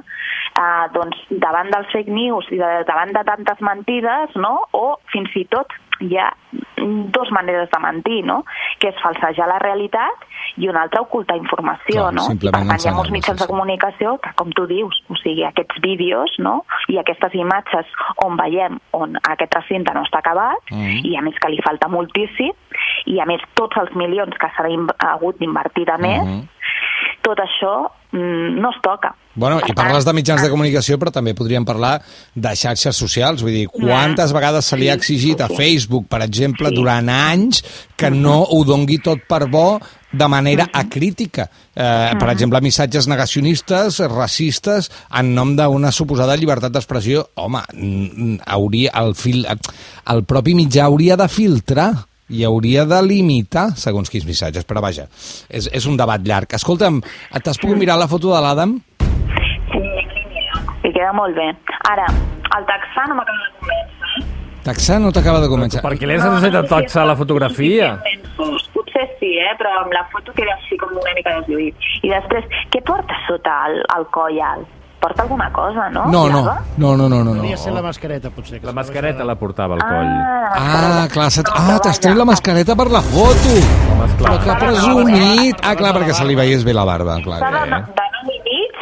eh, 0.60 0.86
doncs, 0.96 1.22
davant 1.46 1.72
dels 1.72 1.91
fake 1.96 2.12
news 2.12 2.50
i 2.51 2.60
davant 2.60 3.13
de 3.15 3.24
tantes 3.31 3.62
mentides, 3.62 4.36
no?, 4.36 4.55
o 4.74 5.00
fins 5.13 5.36
i 5.39 5.46
tot 5.51 5.72
hi 6.00 6.18
ha 6.18 6.29
dues 6.79 7.32
maneres 7.32 7.70
de 7.70 7.79
mentir, 7.79 8.24
no?, 8.25 8.44
que 8.79 8.89
és 8.89 9.01
falsejar 9.03 9.48
la 9.50 9.60
realitat 9.60 10.24
i 10.58 10.70
una 10.72 10.84
altra 10.86 11.01
ocultar 11.01 11.36
informació, 11.38 12.08
Clar, 12.08 12.13
no? 12.15 12.25
I 12.32 12.38
per 12.39 12.53
tant, 12.56 12.72
hi 12.79 12.88
ha 12.89 12.94
molts 12.96 13.12
mitjans 13.12 13.41
de 13.41 13.48
comunicació 13.50 14.15
que, 14.24 14.32
com 14.39 14.51
tu 14.56 14.65
dius, 14.70 15.01
o 15.12 15.18
sigui, 15.20 15.44
aquests 15.48 15.82
vídeos, 15.84 16.36
no?, 16.39 16.63
i 16.89 16.98
aquestes 17.01 17.36
imatges 17.36 17.91
on 18.25 18.38
veiem 18.39 18.79
on 18.98 19.20
aquest 19.22 19.60
recinte 19.60 19.94
no 19.94 20.06
està 20.08 20.24
acabat, 20.24 20.63
Mhm. 20.72 21.03
i 21.06 21.18
a 21.18 21.22
més 21.22 21.36
que 21.39 21.50
li 21.50 21.62
falta 21.62 21.88
moltíssim, 21.88 22.53
i 23.06 23.20
a 23.20 23.25
més 23.25 23.41
tots 23.53 23.77
els 23.77 23.94
milions 23.96 24.36
que 24.38 24.50
s'ha 24.56 24.65
hagut 25.12 25.38
d'invertir 25.39 25.86
de 25.86 25.98
més, 25.98 26.24
Mhm. 26.25 26.48
Tot 27.29 27.39
això 27.45 27.74
mm, 28.12 28.59
no 28.59 28.71
es 28.74 28.79
toca. 28.83 29.13
Bueno, 29.39 29.59
i 29.62 29.69
Per 29.69 29.75
tant, 29.75 29.86
parles 29.86 30.03
de 30.03 30.13
mitjans 30.17 30.41
de 30.43 30.50
comunicació, 30.51 30.98
però 31.00 31.13
també 31.15 31.31
podríem 31.38 31.63
parlar 31.63 32.00
de 32.36 32.51
xarxes 32.59 32.98
socials. 32.98 33.43
Vull 33.45 33.55
dir, 33.55 33.67
quantes 33.71 34.33
vegades 34.36 34.67
se 34.67 34.75
li 34.75 34.89
ha 34.89 34.98
exigit 34.98 35.39
a 35.45 35.48
Facebook, 35.48 36.09
per 36.12 36.24
exemple, 36.25 36.67
Sí. 36.67 36.75
durant 36.75 37.07
anys, 37.13 37.63
que 37.95 38.09
no 38.12 38.41
ho 38.43 38.63
dongui 38.67 38.98
tot 39.05 39.24
per 39.29 39.48
bo 39.48 39.79
de 40.12 40.27
manera 40.27 40.67
acrítica. 40.74 41.48
Eh, 41.75 42.12
per 42.19 42.29
exemple, 42.33 42.59
missatges 42.65 43.07
negacionistes, 43.07 44.00
racistes, 44.09 44.89
en 45.13 45.33
nom 45.36 45.55
d'una 45.55 45.91
suposada 45.93 46.36
llibertat 46.36 46.74
d'expressió. 46.74 47.29
Home, 47.36 47.62
hauria, 48.45 48.91
el, 48.95 49.13
fil, 49.15 49.45
el 49.45 50.24
propi 50.25 50.55
mitjà 50.57 50.89
hauria 50.89 51.15
de 51.15 51.29
filtrar 51.29 51.91
i 52.29 52.45
hauria 52.45 52.86
de 52.89 53.01
limitar 53.05 53.69
segons 53.79 54.09
quins 54.12 54.27
missatges, 54.27 54.65
però 54.69 54.83
vaja, 54.86 55.07
és, 55.50 55.69
és 55.74 55.89
un 55.89 55.98
debat 56.00 56.21
llarg. 56.25 56.53
Escolta'm, 56.55 57.01
t'has 57.43 57.62
pogut 57.62 57.79
mirar 57.79 57.98
la 58.00 58.09
foto 58.12 58.33
de 58.33 58.41
l'Adam? 58.45 58.77
I 60.79 60.91
queda 60.95 61.13
molt 61.17 61.36
bé. 61.38 61.50
Ara, 61.89 62.07
el 62.57 62.67
taxà 62.69 63.07
no 63.09 63.19
m'acaba 63.19 63.45
de 63.45 63.51
convèncer. 63.59 64.27
Taxar 64.69 65.00
no 65.01 65.12
t'acaba 65.15 65.39
de 65.41 65.50
començar. 65.51 65.81
Per 65.81 65.95
què 65.98 66.07
li 66.07 66.17
has 66.17 66.25
ensenyat 66.27 66.65
a 66.65 66.69
taxar 66.69 67.05
la 67.07 67.15
fotografia? 67.19 67.93
Potser 68.74 69.05
sí, 69.19 69.31
eh? 69.39 69.53
però 69.59 69.71
amb 69.83 69.93
la 69.95 70.03
foto 70.13 70.33
queda 70.36 70.53
així 70.57 70.77
com 70.79 70.91
una 70.95 71.13
mica 71.17 71.38
deslluït. 71.39 71.88
I 72.03 72.12
després, 72.12 72.45
què 72.74 72.83
porta 72.86 73.17
sota 73.27 73.55
el, 73.69 73.79
el 73.95 74.05
coll 74.15 74.41
alt? 74.43 74.78
Porta 75.00 75.22
alguna 75.24 75.50
cosa, 75.53 75.89
no? 75.89 76.06
No, 76.08 76.27
no, 76.29 76.44
no, 76.77 76.98
no, 76.98 77.08
no, 77.08 77.24
no. 77.24 77.34
Podria 77.36 77.56
no. 77.56 77.62
ser 77.62 77.72
la 77.72 77.82
mascareta, 77.82 78.29
potser. 78.29 78.60
que 78.60 78.65
La 78.68 78.74
mascareta 78.74 79.20
posa- 79.20 79.25
la 79.25 79.36
portava 79.36 79.75
al 79.75 79.82
coll. 79.82 80.10
Ah, 80.12 81.03
Ah, 81.03 81.08
clar, 81.12 81.32
se... 81.32 81.41
Ah, 81.56 81.79
t'has 81.82 82.00
tret 82.01 82.15
la 82.18 82.25
mascareta 82.25 82.75
per 82.75 82.89
la 82.91 83.01
foto. 83.01 83.53
Home, 83.94 84.06
esclar. 84.06 84.32
Però 84.32 84.39
que 84.44 84.65
presumit. 84.65 85.56
Ah, 85.63 85.75
clar, 85.75 85.94
perquè 85.96 86.13
se 86.13 86.25
li 86.25 86.36
veiés 86.36 86.65
bé 86.68 86.74
la 86.74 86.84
barba, 86.84 87.15
clar. 87.24 87.39
Està 87.39 87.63
de, 87.63 87.79
de 87.96 88.10
nou 88.18 88.34
i 88.36 88.41
mig, 88.50 88.82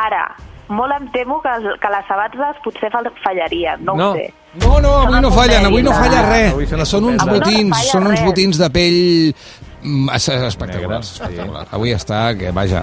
ara, 0.00 0.22
molt 0.68 0.96
em 0.96 1.10
temo 1.12 1.42
que, 1.44 1.52
que 1.82 1.90
les 1.92 2.08
sabates 2.08 2.62
potser 2.64 2.90
fall- 2.90 3.12
fallarien, 3.24 3.84
no, 3.84 3.96
No. 3.96 4.10
ho 4.12 4.14
sé. 4.14 4.32
No, 4.64 4.80
no, 4.80 4.94
avui 5.04 5.20
no 5.20 5.30
fallen, 5.30 5.66
avui 5.66 5.82
no 5.82 5.92
falla 5.92 6.22
res. 6.30 6.52
Avui 6.54 6.66
són 6.66 7.04
uns 7.12 7.22
botins, 7.28 7.84
són 7.92 8.06
uns 8.08 8.24
botins 8.24 8.58
de 8.58 8.70
pell 8.70 8.98
mm, 9.84 10.08
es- 10.16 10.28
espectaculars, 10.28 11.12
espectaculars. 11.20 11.68
Avui 11.76 11.92
està, 11.94 12.24
que 12.38 12.50
vaja. 12.50 12.82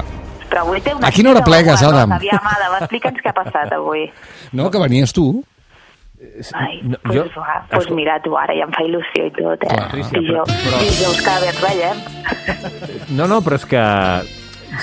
Però 0.57 0.65
avui 0.65 0.81
té 0.81 0.93
una... 0.95 1.05
A 1.05 1.11
quina 1.13 1.29
hora 1.35 1.43
plegues, 1.45 1.83
alguna 1.83 1.99
Adam? 2.01 2.13
Aviam, 2.17 2.47
Adam, 2.49 2.75
explica'ns 2.81 3.19
què 3.21 3.29
ha 3.29 3.33
passat 3.37 3.73
avui. 3.77 4.07
No, 4.57 4.71
que 4.73 4.79
venies 4.81 5.13
tu? 5.13 5.27
Ai, 6.57 6.79
No, 6.81 6.97
pues, 7.03 7.13
jo- 7.19 7.25
va, 7.37 7.59
pues 7.69 7.83
escol- 7.83 7.95
mira 7.99 8.15
tu, 8.25 8.33
ara 8.35 8.55
ja 8.57 8.65
em 8.65 8.71
fa 8.73 8.81
il·lusió 8.81 9.27
i 9.27 9.33
tot, 9.35 9.61
eh? 9.61 9.67
Clar. 9.69 9.83
Patricia, 9.91 10.17
I 10.17 10.31
jo, 10.31 10.45
però- 10.49 10.57
però- 10.63 10.79
dijous 10.81 11.21
cada 11.21 11.51
ens 11.51 11.61
veiem. 11.61 12.01
No, 13.19 13.27
no, 13.29 13.37
però 13.45 13.59
és 13.59 13.67
que 13.69 13.83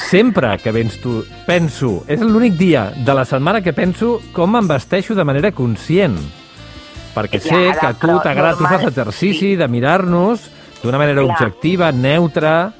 sempre 0.04 0.52
que 0.62 0.71
vens 0.71 1.00
tu, 1.02 1.25
penso, 1.49 2.04
és 2.07 2.23
l'únic 2.23 2.54
dia 2.61 2.85
de 2.95 3.14
la 3.19 3.25
setmana 3.26 3.61
que 3.66 3.73
penso 3.75 4.21
com 4.33 4.54
em 4.57 4.71
vesteixo 4.71 5.19
de 5.19 5.25
manera 5.26 5.50
conscient. 5.50 6.14
Perquè 7.16 7.40
Ja, 7.43 7.49
sé 7.50 7.61
ara, 7.73 7.81
que 7.81 7.87
a 7.87 7.95
tu 7.99 8.14
t'agrada, 8.23 8.57
tu 8.59 8.64
fas 8.71 8.87
exercici 8.93 9.38
sí. 9.54 9.57
de 9.57 9.66
mirar-nos 9.66 10.47
d'una 10.85 10.99
manera 11.02 11.21
Clar. 11.23 11.35
objectiva, 11.35 11.90
neutra... 11.90 12.73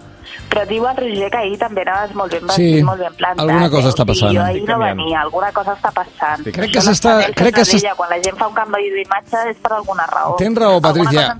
Però 0.50 0.66
diu 0.68 0.86
el 0.86 0.96
Roger 0.96 1.30
que 1.30 1.36
ahir 1.38 1.58
també 1.58 1.82
anaves 1.82 2.14
molt 2.14 2.32
ben 2.32 2.46
vestit, 2.46 2.76
Sí, 2.78 2.82
molt 2.82 3.00
ben 3.00 3.14
plantat. 3.14 3.40
alguna 3.44 3.70
cosa 3.70 3.88
eh? 3.88 3.90
està 3.92 4.06
passant. 4.06 4.34
Jo 4.36 4.42
ahir 4.42 4.64
no 4.68 4.78
venia, 4.78 5.20
alguna 5.22 5.50
cosa 5.52 5.72
està 5.74 5.90
passant. 5.92 6.38
Estic 6.40 6.54
Crec 6.54 6.72
que 6.72 6.80
s'està- 6.80 7.32
crec 7.34 7.54
que 7.54 7.60
de 7.60 7.64
s'est- 7.64 7.78
Sevilla, 7.78 7.94
Quan 7.96 8.10
la 8.10 8.20
gent 8.22 8.36
fa 8.38 8.46
un 8.48 8.54
canvi 8.54 8.90
d'imatge 8.90 9.50
és 9.50 9.56
per 9.58 9.72
alguna 9.72 10.06
raó. 10.06 10.36
Tens 10.36 10.56
raó, 10.58 10.80
Patricia. 10.80 11.36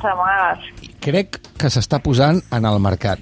Crec 1.01 1.39
que 1.59 1.67
s'està 1.69 2.01
posant 2.01 2.41
en 2.51 2.65
el 2.65 2.81
mercat. 2.81 3.19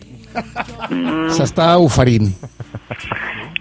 Mm. 0.88 1.28
S'està 1.30 1.76
oferint. 1.78 2.32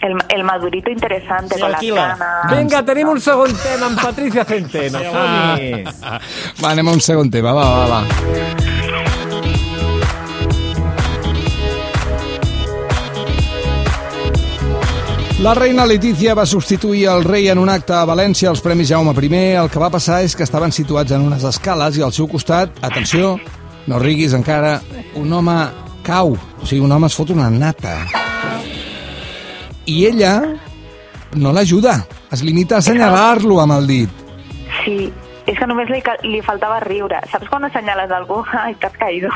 El, 0.01 0.15
el 0.29 0.43
madurito 0.43 0.89
interesante 0.89 1.55
Se 1.55 1.61
con 1.61 1.71
las 1.71 1.81
ganas. 1.81 2.57
Vinga, 2.57 2.83
tenim 2.85 3.09
un 3.09 3.19
segon 3.21 3.51
tema 3.61 3.85
amb 3.87 4.01
Patricia 4.01 4.45
Centeno. 4.45 4.99
som-hi. 4.99 5.83
Va, 6.63 6.71
anem 6.71 6.87
a 6.87 6.91
un 6.91 7.01
segon 7.01 7.29
tema, 7.29 7.51
va, 7.53 7.65
va, 7.69 7.87
va. 7.87 8.80
La 15.41 15.55
reina 15.55 15.88
Letícia 15.88 16.36
va 16.38 16.43
substituir 16.45 17.07
el 17.10 17.24
rei 17.24 17.48
en 17.50 17.57
un 17.57 17.69
acte 17.74 17.95
a 17.98 18.03
València 18.05 18.51
als 18.51 18.60
Premis 18.62 18.91
Jaume 18.91 19.10
I. 19.17 19.39
El 19.57 19.71
que 19.74 19.79
va 19.81 19.89
passar 19.89 20.19
és 20.21 20.36
que 20.38 20.43
estaven 20.45 20.71
situats 20.71 21.12
en 21.17 21.24
unes 21.25 21.43
escales 21.43 21.98
i 21.98 22.03
al 22.05 22.13
seu 22.13 22.27
costat, 22.29 22.69
atenció, 22.86 23.39
no 23.88 23.98
riguis 23.98 24.36
encara, 24.38 24.79
un 25.15 25.33
home 25.33 25.55
cau, 26.03 26.36
o 26.38 26.65
sigui, 26.65 26.83
un 26.86 26.91
home 26.91 27.07
es 27.07 27.17
fot 27.17 27.33
una 27.33 27.50
nata. 27.50 27.95
I 29.88 30.05
ella 30.12 30.36
no 31.33 31.51
l'ajuda, 31.51 32.05
es 32.29 32.43
limita 32.45 32.75
a 32.77 32.86
assenyalar-lo 32.86 33.57
amb 33.63 33.79
el 33.79 33.88
dit. 33.88 34.24
Sí, 34.83 35.10
és 35.48 35.57
que 35.57 35.65
només 35.65 35.89
li, 35.89 36.03
li 36.29 36.45
faltava 36.45 36.83
riure. 36.86 37.17
Saps 37.33 37.50
quan 37.50 37.65
assenyales 37.65 38.13
algú? 38.13 38.43
Ai, 38.62 38.75
t'has 38.77 38.93
caído. 38.93 39.33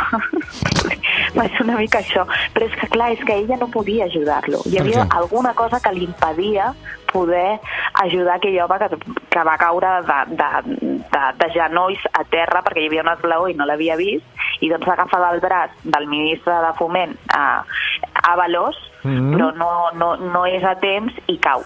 Ser 1.36 1.64
una 1.64 1.78
mica 1.78 2.00
això. 2.00 2.26
Però 2.54 2.66
és 2.66 2.76
que, 2.80 2.88
clar, 2.88 3.12
és 3.14 3.24
que 3.28 3.36
ella 3.36 3.58
no 3.60 3.68
podia 3.68 4.06
ajudar-lo. 4.06 4.62
Hi 4.66 4.80
havia 4.80 5.06
alguna 5.10 5.54
cosa 5.54 5.80
que 5.84 5.92
li 5.94 6.06
impedia 6.08 6.74
poder 7.12 7.60
ajudar 8.04 8.36
aquell 8.36 8.58
home 8.60 8.78
que, 8.80 8.98
que 9.30 9.44
va 9.48 9.58
caure 9.58 9.92
de, 10.08 10.18
de, 10.36 10.50
de, 11.14 11.22
de 11.40 11.50
genolls 11.54 12.02
a 12.12 12.24
terra 12.28 12.64
perquè 12.66 12.82
hi 12.84 12.88
havia 12.90 13.06
un 13.06 13.12
esglaó 13.14 13.48
i 13.48 13.54
no 13.56 13.68
l'havia 13.68 13.96
vist 13.96 14.26
i 14.60 14.70
doncs 14.72 14.88
agafava 14.88 15.30
el 15.36 15.40
braç 15.44 15.72
del 15.84 16.08
ministre 16.12 16.56
de 16.66 16.74
Foment 16.80 17.16
a, 17.32 17.64
a 18.24 18.36
Valós 18.36 18.76
Mhm. 19.06 19.36
però 19.36 19.52
no, 19.54 19.68
no, 19.94 20.16
no 20.18 20.46
és 20.50 20.64
a 20.66 20.74
temps 20.82 21.14
i 21.28 21.38
cau. 21.38 21.62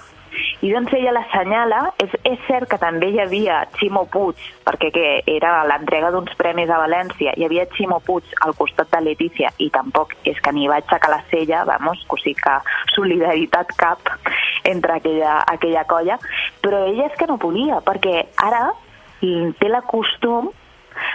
I 0.61 0.71
doncs 0.73 0.93
ella 0.97 1.13
l'assenyala, 1.15 1.81
és, 2.03 2.13
és 2.27 2.41
cert 2.47 2.69
que 2.71 2.79
també 2.81 3.11
hi 3.13 3.21
havia 3.23 3.61
Ximo 3.77 4.05
Puig, 4.11 4.41
perquè 4.67 4.91
que 4.95 5.07
era 5.31 5.53
l'entrega 5.69 6.11
d'uns 6.13 6.35
premis 6.39 6.69
a 6.69 6.79
València, 6.81 7.33
hi 7.37 7.47
havia 7.47 7.67
Ximo 7.75 7.99
Puig 8.05 8.27
al 8.45 8.55
costat 8.59 8.91
de 8.93 9.03
Letícia, 9.05 9.53
i 9.57 9.69
tampoc 9.73 10.15
és 10.27 10.39
que 10.43 10.53
ni 10.55 10.67
va 10.71 10.79
aixecar 10.81 11.11
la 11.13 11.23
cella, 11.31 11.63
vamos, 11.69 12.03
o 12.09 12.19
sigui 12.19 12.37
que 12.39 12.57
solidaritat 12.95 13.73
cap 13.79 14.13
entre 14.67 14.99
aquella, 14.99 15.39
aquella 15.47 15.85
colla, 15.89 16.19
però 16.61 16.85
ella 16.87 17.07
és 17.07 17.17
que 17.19 17.27
no 17.29 17.39
podia, 17.41 17.79
perquè 17.85 18.23
ara 18.43 18.69
té 19.19 19.67
la 19.67 19.81
costum 19.83 20.51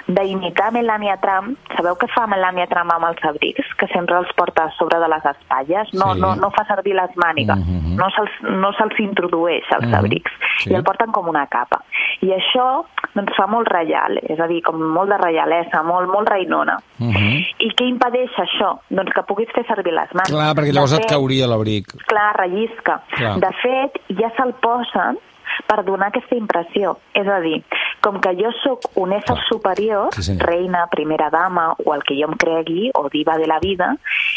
d'imitar 0.06 0.70
Melania 0.72 1.16
Trump. 1.22 1.56
Sabeu 1.76 1.96
què 1.96 2.08
fa 2.14 2.26
Melania 2.26 2.66
Trump 2.66 2.92
amb 2.92 3.06
els 3.08 3.22
abrics? 3.24 3.66
Que 3.78 3.86
sempre 3.88 4.16
els 4.18 4.32
porta 4.36 4.64
a 4.64 4.70
sobre 4.78 4.98
de 4.98 5.08
les 5.08 5.24
espatlles. 5.24 5.88
No, 5.94 6.14
Sí. 6.14 6.20
no, 6.20 6.34
no 6.36 6.50
fa 6.50 6.64
servir 6.66 6.94
les 6.94 7.10
mànigues. 7.16 7.56
Mhm. 7.58 7.96
No 7.96 8.08
se'ls 8.10 8.30
no 8.42 8.72
se'ls 8.72 8.98
introdueix 9.00 9.64
als 9.72 9.86
Mhm. 9.86 9.94
abrics. 9.94 10.32
Sí. 10.62 10.70
I 10.72 10.74
el 10.74 10.82
porten 10.84 11.10
com 11.12 11.28
una 11.28 11.46
capa. 11.46 11.82
I 12.20 12.28
això 12.30 12.84
doncs, 13.14 13.32
fa 13.36 13.46
molt 13.46 13.68
reial, 13.68 14.18
és 14.22 14.40
a 14.40 14.46
dir, 14.46 14.60
com 14.62 14.80
molt 14.80 15.08
de 15.10 15.18
reialesa, 15.18 15.82
molt, 15.82 16.08
molt 16.10 16.28
reinona. 16.28 16.78
Uh 16.98 17.06
-huh. 17.06 17.46
I 17.58 17.68
què 17.76 17.86
impedeix 17.88 18.30
això? 18.38 18.78
Doncs 18.90 19.12
que 19.14 19.22
puguis 19.22 19.48
fer 19.54 19.64
servir 19.66 19.92
les 19.92 20.12
mans. 20.14 20.28
Clar, 20.30 20.54
perquè 20.54 20.66
De 20.66 20.72
llavors 20.72 20.92
et 20.92 21.00
fet, 21.02 21.10
cauria 21.10 21.46
l'abric. 21.46 21.86
clar, 22.06 22.36
rellisca. 22.36 23.02
Clar. 23.10 23.38
De 23.38 23.50
fet, 23.62 24.00
ja 24.20 24.30
se'l 24.36 24.52
posen 24.60 25.18
per 25.66 25.84
donar 25.84 26.08
aquesta 26.08 26.34
impressió. 26.34 26.98
És 27.12 27.26
a 27.28 27.38
dir, 27.40 27.62
com 28.04 28.20
que 28.20 28.34
jo 28.36 28.50
sóc 28.62 28.84
un 29.00 29.14
ésser 29.16 29.32
Clar. 29.34 29.46
superior, 29.48 30.08
Sí, 30.14 30.22
senyor. 30.22 30.46
reina, 30.46 30.86
primera 30.92 31.30
dama, 31.32 31.70
o 31.84 31.94
el 31.94 32.02
que 32.04 32.14
jo 32.20 32.28
em 32.28 32.36
cregui, 32.36 32.90
o 32.94 33.08
diva 33.08 33.38
de 33.40 33.46
la 33.48 33.58
vida, 33.62 33.94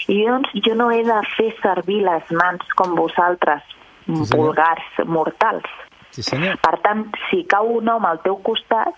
i 0.08 0.22
doncs 0.26 0.50
jo 0.66 0.76
no 0.80 0.90
he 0.92 1.04
de 1.04 1.20
fer 1.36 1.52
servir 1.62 2.00
les 2.08 2.32
mans 2.32 2.64
com 2.80 2.96
vosaltres, 2.96 3.62
senyor. 4.08 4.28
vulgars, 4.38 4.88
mortals. 5.06 5.68
Sí, 6.12 6.24
senyor. 6.24 6.56
Per 6.64 6.80
tant, 6.82 7.04
si 7.30 7.44
cau 7.46 7.68
un 7.78 7.90
home 7.90 8.08
al 8.08 8.22
teu 8.24 8.40
costat, 8.42 8.96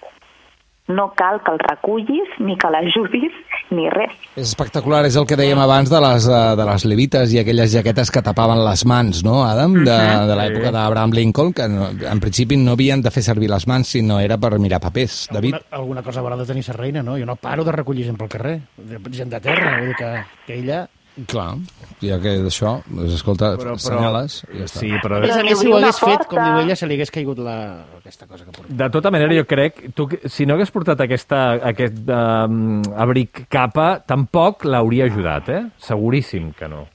no 0.90 1.12
cal 1.16 1.38
que 1.46 1.52
el 1.54 1.60
recullis, 1.62 2.30
ni 2.42 2.58
que 2.58 2.70
l'ajudis, 2.74 3.32
ni 3.72 3.86
res. 3.94 4.12
És 4.36 4.48
espectacular, 4.50 5.04
és 5.06 5.16
el 5.20 5.28
que 5.30 5.38
dèiem 5.38 5.60
abans 5.62 5.90
de 5.92 6.00
les, 6.02 6.26
eh, 6.28 6.40
de 6.58 6.66
les 6.66 6.86
levites 6.90 7.34
i 7.36 7.40
aquelles 7.40 7.72
jaquetes 7.72 8.10
que 8.12 8.24
tapaven 8.26 8.64
les 8.66 8.84
mans, 8.90 9.24
no, 9.24 9.44
Adam? 9.46 9.76
De, 9.86 9.98
de 10.32 10.36
l'època 10.42 10.72
d'Abraham 10.74 11.14
Lincoln, 11.14 11.54
que 11.54 11.68
no, 11.70 11.92
en 11.94 12.20
principi 12.20 12.58
no 12.58 12.74
havien 12.74 13.02
de 13.06 13.12
fer 13.14 13.22
servir 13.24 13.52
les 13.54 13.68
mans, 13.70 13.88
sinó 13.88 14.20
era 14.20 14.38
per 14.42 14.58
mirar 14.60 14.82
papers, 14.82 15.28
David. 15.32 15.54
Alguna, 15.62 15.78
alguna 15.84 16.04
cosa 16.04 16.22
haurà 16.26 16.36
de 16.42 16.46
tenir 16.50 16.64
sa 16.66 16.74
reina, 16.74 17.04
no? 17.06 17.18
Jo 17.22 17.26
no 17.30 17.36
paro 17.38 17.64
de 17.64 17.72
recollir 17.72 18.06
gent 18.10 18.18
pel 18.18 18.30
carrer, 18.30 18.60
de- 18.78 19.00
gent 19.14 19.30
de 19.30 19.40
terra, 19.40 19.78
vull 19.80 19.94
dir 19.94 19.96
que, 20.02 20.14
que 20.48 20.60
ella... 20.64 20.88
Clar, 21.28 21.58
ja 22.02 22.20
que 22.22 22.36
d'això, 22.44 22.78
doncs, 22.88 23.14
escolta, 23.18 23.52
Però- 23.58 23.74
però- 23.74 23.76
assenyales 23.76 24.44
i 24.54 24.60
ja 24.60 24.66
està. 24.66 24.80
Sí, 24.80 24.92
però 25.04 25.18
A 25.18 25.20
més 25.20 25.36
més, 25.36 25.58
si 25.60 25.68
obria 25.68 25.74
ho 25.74 25.78
hagués 25.80 26.00
fet, 26.00 26.28
com 26.30 26.44
diu 26.44 26.60
ella, 26.64 26.76
se 26.76 26.88
li 26.88 26.94
hagués 26.96 27.12
caigut 27.12 27.40
la... 27.40 27.56
aquesta 27.98 28.26
cosa 28.28 28.46
que 28.46 28.52
porta. 28.52 28.74
De 28.84 28.90
tota 28.90 29.12
manera, 29.12 29.34
jo 29.36 29.46
crec, 29.46 29.82
tu, 29.96 30.08
si 30.26 30.46
no 30.46 30.54
hagués 30.56 30.72
portat 30.72 31.02
aquesta, 31.02 31.42
aquest 31.74 31.98
um, 32.08 32.82
abric 32.96 33.46
capa, 33.50 34.00
tampoc 34.06 34.64
l'hauria 34.66 35.06
ajudat, 35.06 35.50
eh? 35.50 35.66
Seguríssim 35.78 36.54
que 36.54 36.68
no. 36.72 36.86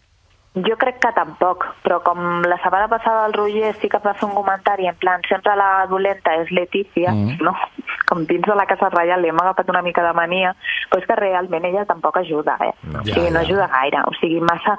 Jo 0.54 0.76
crec 0.78 1.00
que 1.02 1.10
tampoc, 1.16 1.64
però 1.82 1.96
com 2.06 2.42
la 2.46 2.56
setmana 2.62 2.86
passada 2.86 3.24
el 3.26 3.32
Roger 3.34 3.72
sí 3.80 3.88
que 3.90 3.98
va 3.98 4.12
fer 4.14 4.28
un 4.28 4.36
comentari 4.36 4.86
en 4.86 4.94
plan 5.02 5.20
sempre 5.28 5.56
la 5.58 5.86
dolenta 5.90 6.34
és 6.36 6.50
Letícia, 6.52 7.10
Mm. 7.10 7.38
no? 7.46 7.54
com 8.06 8.24
dins 8.26 8.44
de 8.46 8.54
la 8.54 8.66
Casa 8.66 8.88
Reial 8.92 9.22
li 9.22 9.28
hem 9.30 9.38
agafat 9.40 9.68
una 9.72 9.80
mica 9.82 10.02
de 10.04 10.12
mania, 10.12 10.54
però 10.90 11.00
és 11.00 11.06
que 11.08 11.16
realment 11.16 11.64
ella 11.64 11.84
tampoc 11.88 12.18
ajuda, 12.20 12.56
eh? 12.60 12.72
No. 12.92 13.00
O 13.00 13.02
sigui, 13.04 13.24
Ja, 13.24 13.30
no 13.32 13.40
ja. 13.40 13.46
ajuda 13.48 13.66
gaire, 13.72 14.02
o 14.06 14.12
sigui, 14.20 14.40
massa, 14.44 14.76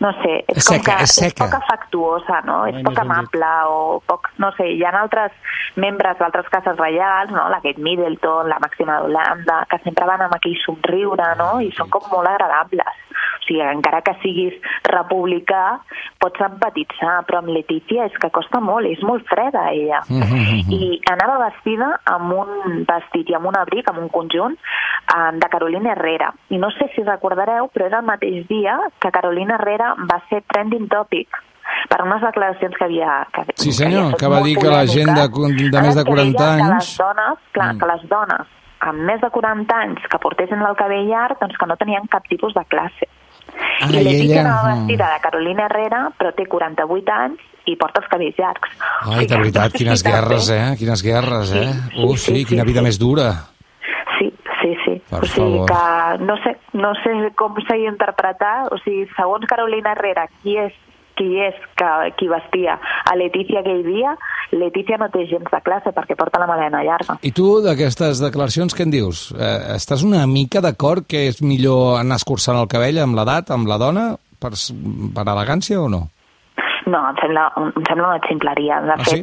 no 0.00 0.10
sé, 0.20 0.32
és, 0.48 0.56
És 0.58 0.66
com 0.68 0.76
seca, 0.76 0.96
que 0.96 1.02
és 1.04 1.14
seca. 1.14 1.44
poc 1.44 1.54
afectuosa, 1.62 2.40
no? 2.44 2.58
Mai 2.66 2.74
és 2.74 2.82
poc 2.82 2.98
amable 2.98 3.52
o 3.70 4.02
poc, 4.06 4.28
no 4.42 4.50
sé, 4.58 4.66
hi 4.74 4.82
ha 4.84 4.90
altres 4.98 5.32
membres 5.76 6.18
d'altres 6.18 6.48
cases 6.50 6.76
reials, 6.76 7.30
no? 7.30 7.48
la 7.48 7.60
Kate 7.62 7.80
Middleton, 7.80 8.48
la 8.48 8.58
Màxima 8.58 8.98
d'Holanda, 9.00 9.62
que 9.70 9.78
sempre 9.84 10.04
van 10.04 10.22
amb 10.26 10.34
aquell 10.34 10.58
somriure, 10.64 11.34
no? 11.38 11.60
I 11.60 11.70
són 11.72 11.88
com 11.88 12.02
molt 12.10 12.28
agradables. 12.28 13.05
Sigui, 13.46 13.60
encara 13.62 14.00
que 14.02 14.14
siguis 14.22 14.54
republicà, 14.90 15.78
pots 16.18 16.40
empatitzar, 16.40 17.20
però 17.28 17.38
amb 17.42 17.52
Letícia 17.54 18.06
és 18.08 18.16
que 18.20 18.30
costa 18.34 18.60
molt, 18.60 18.86
és 18.90 19.02
molt 19.06 19.26
freda 19.30 19.68
ella. 19.72 20.00
Mhm, 20.08 20.72
I 20.72 21.00
anava 21.12 21.38
vestida 21.48 22.00
amb 22.04 22.32
un 22.32 22.84
vestit 22.88 23.30
i 23.30 23.34
amb 23.34 23.46
un 23.46 23.56
abric, 23.58 23.88
amb 23.90 23.98
un 24.02 24.08
conjunt, 24.08 24.56
eh, 24.56 25.30
de 25.38 25.48
Carolina 25.48 25.92
Herrera. 25.92 26.32
I 26.50 26.58
no 26.58 26.70
sé 26.70 26.90
si 26.94 27.02
recordareu, 27.02 27.68
però 27.72 27.86
era 27.86 27.98
el 28.00 28.06
mateix 28.06 28.46
dia 28.48 28.78
que 29.00 29.10
Carolina 29.12 29.54
Herrera 29.54 29.94
va 29.98 30.20
ser 30.28 30.42
trending 30.52 30.88
topic 30.88 31.28
per 31.88 32.02
unes 32.02 32.22
declaracions 32.22 32.74
que 32.76 32.84
havia... 32.84 33.26
Que, 33.32 33.42
Sí, 33.54 33.68
que 33.70 33.72
senyor, 33.84 34.10
fet 34.10 34.20
que 34.20 34.28
va 34.28 34.40
dir 34.42 34.56
que 34.58 34.68
la 34.68 34.86
gent 34.86 35.10
de- 35.14 35.70
de 35.70 35.80
més 35.82 35.94
de 35.96 36.02
que 36.04 36.10
40 36.10 36.44
deia 36.44 36.56
Que 36.56 36.62
anys- 36.62 36.74
les 36.74 36.98
dones, 36.98 37.38
clar, 37.52 37.74
Mm. 37.74 37.78
que 37.78 37.86
les 37.86 38.08
dones 38.08 38.46
amb 38.80 38.98
més 39.00 39.20
de 39.20 39.30
40 39.30 39.74
anys 39.80 40.00
que 40.08 40.18
portessin 40.18 40.60
el 40.62 40.76
cabell 40.76 41.08
llarg, 41.08 41.38
doncs 41.40 41.56
que 41.58 41.66
no 41.66 41.76
tenien 41.76 42.06
cap 42.08 42.22
tipus 42.28 42.54
de 42.54 42.64
classe. 42.66 43.08
Ah, 43.80 43.88
I 43.90 43.92
Letícia 43.92 44.40
ella- 44.40 44.62
mm. 44.62 44.78
vestida 44.86 45.10
de 45.14 45.20
Carolina 45.20 45.66
Herrera, 45.66 46.10
però 46.18 46.32
té 46.34 46.46
48 46.46 47.12
anys 47.12 47.40
i 47.66 47.74
porta 47.76 48.00
els 48.00 48.08
cabells 48.08 48.38
llargs. 48.38 48.70
O 49.06 49.10
Ai, 49.12 49.18
sigui, 49.20 49.26
de 49.26 49.36
veritat, 49.42 49.72
quines 49.72 50.02
guerres, 50.06 50.48
eh? 50.50 50.74
Quines 50.78 51.02
guerres, 51.02 51.52
eh? 51.52 51.72
Sí, 51.92 52.04
Uh, 52.04 52.16
sí, 52.16 52.24
sí, 52.24 52.36
sí, 52.36 52.44
quina 52.46 52.62
sí, 52.62 52.68
vida 52.70 52.80
sí. 52.80 52.86
més 52.86 52.98
dura. 52.98 53.28
Sí, 54.18 54.32
sí, 54.62 54.72
sí. 54.84 54.94
Per 55.10 55.22
o 55.22 55.26
sigui 55.26 55.58
favor. 55.58 55.68
que 55.68 56.24
no 56.24 56.36
sé, 56.42 56.56
no 56.72 56.94
sé 57.02 57.10
com 57.36 57.54
s'ha 57.66 57.76
d'interpretar, 57.76 58.68
o 58.72 58.78
sigui, 58.84 59.06
segons 59.16 59.44
Carolina 59.46 59.92
Herrera, 59.92 60.26
qui 60.42 60.56
és 60.58 60.72
qui 61.16 61.40
és 61.40 61.54
que, 61.80 61.90
qui 62.18 62.26
vestia 62.28 62.74
a 63.08 63.14
Letícia 63.16 63.60
aquell 63.60 63.82
dia, 63.86 64.10
Letícia 64.56 64.98
no 65.00 65.08
té 65.12 65.26
gens 65.30 65.46
de 65.52 65.60
classe 65.64 65.92
perquè 65.94 66.16
porta 66.18 66.40
la 66.42 66.48
melena 66.50 66.82
llarga. 66.86 67.18
I 67.22 67.32
tu, 67.36 67.48
d'aquestes 67.64 68.20
declaracions, 68.24 68.74
què 68.76 68.86
en 68.86 68.94
dius? 68.94 69.30
Eh, 69.36 69.76
estàs 69.76 70.04
una 70.06 70.24
mica 70.30 70.62
d'acord 70.64 71.06
que 71.08 71.26
és 71.30 71.42
millor 71.42 71.98
anar 72.00 72.18
escurçant 72.20 72.58
el 72.60 72.68
cabell 72.72 73.02
amb 73.02 73.18
l'edat, 73.18 73.52
amb 73.54 73.68
la 73.68 73.78
dona, 73.82 74.06
per, 74.40 74.52
per 75.16 75.26
elegància 75.26 75.80
o 75.82 75.88
no? 75.92 76.06
No, 76.86 77.00
em 77.10 77.16
sembla, 77.18 77.48
em 77.58 77.84
sembla 77.88 78.12
una 78.12 78.22
ximpleria. 78.28 78.78
De 78.84 78.94
Ah, 78.94 79.04
sí? 79.04 79.22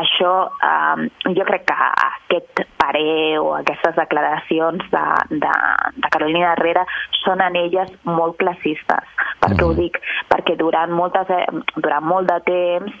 Això, 0.00 0.32
eh, 0.62 1.08
jo 1.36 1.44
crec 1.48 1.64
que 1.66 1.74
aquest 1.74 2.62
parer 2.78 3.38
o 3.42 3.54
aquestes 3.58 3.96
declaracions 3.96 4.84
de, 4.92 5.04
de, 5.42 5.52
de 5.96 6.10
Carolina 6.14 6.52
Herrera 6.54 6.84
són 7.24 7.40
en 7.44 7.56
elles 7.56 7.90
molt 8.04 8.36
classistes. 8.38 9.04
Per 9.40 9.50
què 9.54 9.64
ho 9.64 9.72
Mhm. 9.72 9.76
dic? 9.80 9.98
Perquè 10.30 10.56
durant, 10.56 10.90
moltes, 10.90 11.28
eh, 11.30 11.46
durant 11.76 12.04
molt 12.04 12.28
de 12.30 12.40
temps 12.46 12.92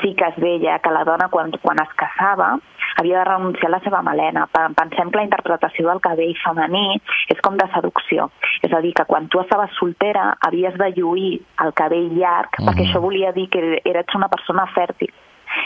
sí 0.00 0.14
que 0.14 0.24
es 0.28 0.36
veia 0.36 0.78
que 0.80 0.90
la 0.90 1.04
dona, 1.04 1.28
quan, 1.28 1.50
quan 1.62 1.76
es 1.82 1.92
casava, 1.96 2.58
havia 2.98 3.18
de 3.18 3.24
renunciar 3.24 3.66
a 3.66 3.76
la 3.76 3.80
seva 3.80 4.02
melena. 4.02 4.46
Pe- 4.46 4.72
Pensem 4.74 5.10
que 5.10 5.16
la 5.18 5.24
interpretació 5.24 5.88
del 5.88 6.00
cabell 6.00 6.34
femení 6.44 7.00
és 7.28 7.40
com 7.40 7.56
de 7.56 7.66
seducció. 7.74 8.30
És 8.62 8.72
a 8.72 8.80
dir, 8.80 8.92
que 8.94 9.04
quan 9.04 9.28
tu 9.28 9.40
estaves 9.40 9.70
soltera 9.78 10.36
havies 10.40 10.74
de 10.78 10.90
lluir 10.96 11.42
el 11.64 11.72
cabell 11.74 12.10
llarg, 12.16 12.50
perquè 12.58 12.82
Mhm. 12.84 12.90
això 12.90 13.00
volia 13.00 13.32
dir 13.32 13.48
que 13.50 13.80
eres 13.84 14.06
una 14.14 14.28
persona 14.28 14.66
fèrtil 14.74 15.12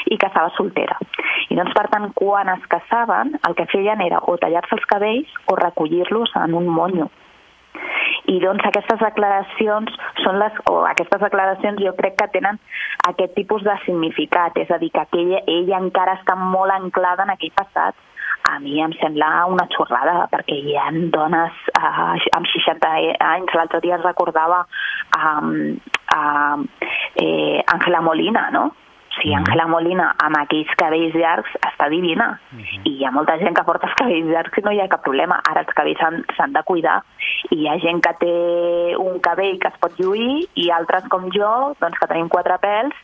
i 0.06 0.16
estava 0.16 0.50
soltera. 0.56 0.98
I 1.48 1.56
doncs, 1.56 1.72
per 1.76 1.86
tant, 1.92 2.10
quan 2.18 2.50
es 2.52 2.66
casaven, 2.72 3.36
el 3.48 3.56
que 3.58 3.68
feien 3.72 4.02
era 4.04 4.20
o 4.26 4.36
tallar-se 4.40 4.76
els 4.76 4.86
cabells 4.90 5.32
o 5.46 5.56
recollir-los 5.56 6.34
en 6.44 6.54
un 6.58 6.68
monyo. 6.68 7.08
I 8.28 8.36
doncs 8.42 8.64
aquestes 8.68 9.00
declaracions 9.00 9.94
són 10.24 10.38
les, 10.42 10.56
o 10.68 10.82
aquestes 10.90 11.22
declaracions 11.22 11.80
jo 11.80 11.94
crec 11.96 12.18
que 12.18 12.28
tenen 12.34 12.58
aquest 13.08 13.32
tipus 13.38 13.64
de 13.64 13.76
significat, 13.86 14.58
és 14.60 14.70
a 14.70 14.78
dir, 14.82 14.90
que 14.92 15.04
aquella, 15.04 15.40
ella 15.46 15.80
encara 15.80 16.18
està 16.18 16.36
molt 16.36 16.74
anclada 16.74 17.24
en 17.24 17.32
aquell 17.34 17.54
passat. 17.56 17.96
A 18.48 18.58
mi 18.64 18.78
em 18.80 18.92
sembla 19.00 19.46
una 19.50 19.66
xorrada, 19.72 20.26
perquè 20.32 20.56
hi 20.56 20.76
ha 20.78 20.88
dones 21.12 21.56
eh, 21.72 22.28
amb 22.36 22.48
60 22.48 22.92
anys, 23.28 23.56
l'altre 23.56 23.80
dia 23.84 23.96
es 23.98 24.04
recordava 24.04 24.62
a 25.16 25.32
eh, 27.20 27.64
Angela 27.74 28.00
Molina, 28.04 28.48
no? 28.54 28.70
O 29.18 29.20
sigui, 29.20 29.34
Angela 29.34 29.66
Molina 29.66 30.12
amb 30.22 30.38
aquells 30.38 30.70
cabells 30.78 31.14
llargs 31.18 31.50
està 31.66 31.88
divina. 31.90 32.28
I 32.86 32.92
hi 32.92 33.04
ha 33.04 33.10
molta 33.10 33.34
gent 33.40 33.56
que 33.56 33.64
porta 33.66 33.88
els 33.88 33.96
cabells 33.98 34.30
llargs 34.30 34.60
i 34.60 34.62
no 34.62 34.74
hi 34.74 34.80
ha 34.80 34.88
cap 34.92 35.02
problema. 35.02 35.40
Ara 35.50 35.64
els 35.64 35.74
cabells 35.74 36.22
s'han 36.36 36.54
de 36.54 36.62
cuidar. 36.68 37.00
I 37.50 37.58
hi 37.58 37.66
ha 37.68 37.78
gent 37.82 38.00
que 38.04 38.14
té 38.22 38.34
un 39.02 39.18
cabell 39.24 39.58
que 39.58 39.72
es 39.72 39.80
pot 39.82 39.98
lluir 39.98 40.46
i 40.54 40.70
altres 40.70 41.10
com 41.10 41.26
jo, 41.34 41.50
doncs 41.82 41.98
que 41.98 42.10
tenim 42.12 42.30
quatre 42.30 42.60
pèls 42.62 42.94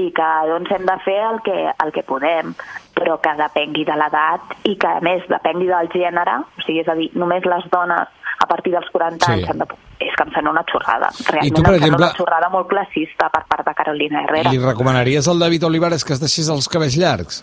i 0.00 0.08
que 0.16 0.30
doncs 0.48 0.72
hem 0.72 0.88
de 0.88 0.98
fer 1.04 1.20
el 1.28 1.40
que, 1.44 1.58
el 1.84 1.92
que 1.92 2.06
podem 2.08 2.54
però 2.94 3.18
que 3.22 3.34
depengui 3.38 3.84
de 3.88 3.96
l'edat 3.98 4.56
i 4.68 4.76
que 4.80 4.86
a 4.88 5.00
més 5.04 5.22
depengui 5.30 5.68
del 5.70 5.88
gènere, 5.94 6.40
o 6.58 6.64
sigui, 6.66 6.80
és 6.84 6.88
a 6.88 6.96
dir, 6.98 7.10
només 7.14 7.44
les 7.46 7.68
dones 7.72 8.08
a 8.40 8.46
partir 8.48 8.72
dels 8.72 8.88
40 8.92 9.24
Sí. 9.26 9.32
anys 9.32 9.50
han 9.52 9.58
de... 9.60 9.66
és 10.00 10.14
que 10.16 10.24
em 10.24 10.30
sembla 10.32 10.50
una 10.54 10.62
xorrada. 10.64 11.10
Realment 11.28 11.54
tu, 11.58 11.62
per 11.62 11.74
em 11.74 11.80
sembla 11.82 11.86
exemple- 11.86 12.06
una 12.06 12.16
xorrada 12.16 12.48
molt 12.48 12.68
classista 12.70 13.28
per 13.28 13.42
part 13.50 13.66
de 13.68 13.74
Carolina 13.76 14.22
Herrera. 14.24 14.50
Li 14.50 14.58
recomanaries 14.62 15.28
al 15.28 15.38
David 15.38 15.66
Olivares 15.68 16.04
que 16.08 16.14
es 16.16 16.20
deixés 16.22 16.48
els 16.48 16.68
cabells 16.72 16.96
llargs? 16.96 17.42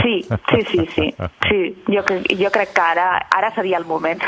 Sí, 0.00 0.22
sí, 0.24 0.60
sí, 0.70 0.86
sí. 0.94 1.06
sí. 1.48 1.58
Jo, 1.92 2.00
jo 2.40 2.50
crec 2.50 2.72
que 2.72 2.80
ara, 2.80 3.26
ara 3.28 3.50
seria 3.54 3.76
el 3.76 3.84
moment. 3.84 4.22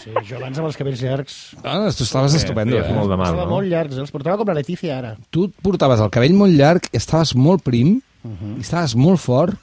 Sí, 0.00 0.14
jo 0.24 0.38
abans 0.40 0.56
amb 0.62 0.70
els 0.70 0.78
cabells 0.80 1.02
llargs... 1.04 1.34
Ah, 1.62 1.76
tu 1.92 2.06
estaves 2.08 2.34
estupendo, 2.40 2.78
feies 2.78 2.88
eh? 2.88 2.94
molt 2.96 3.10
de 3.12 3.18
mal, 3.20 3.28
Estava 3.34 3.44
no? 3.44 3.58
molt 3.58 3.68
llargs, 3.68 3.98
eh? 3.98 4.00
els 4.00 4.10
portava 4.16 4.38
com 4.40 4.48
la 4.48 4.56
Letícia 4.56 4.96
ara. 4.96 5.12
Tu 5.30 5.50
portaves 5.62 6.00
el 6.00 6.08
cabell 6.10 6.32
molt 6.40 6.56
llarg, 6.56 6.88
estaves 6.96 7.34
molt 7.36 7.60
prim, 7.68 7.98
i 8.24 8.60
estaves 8.60 8.94
molt 8.96 9.20
fort. 9.20 9.54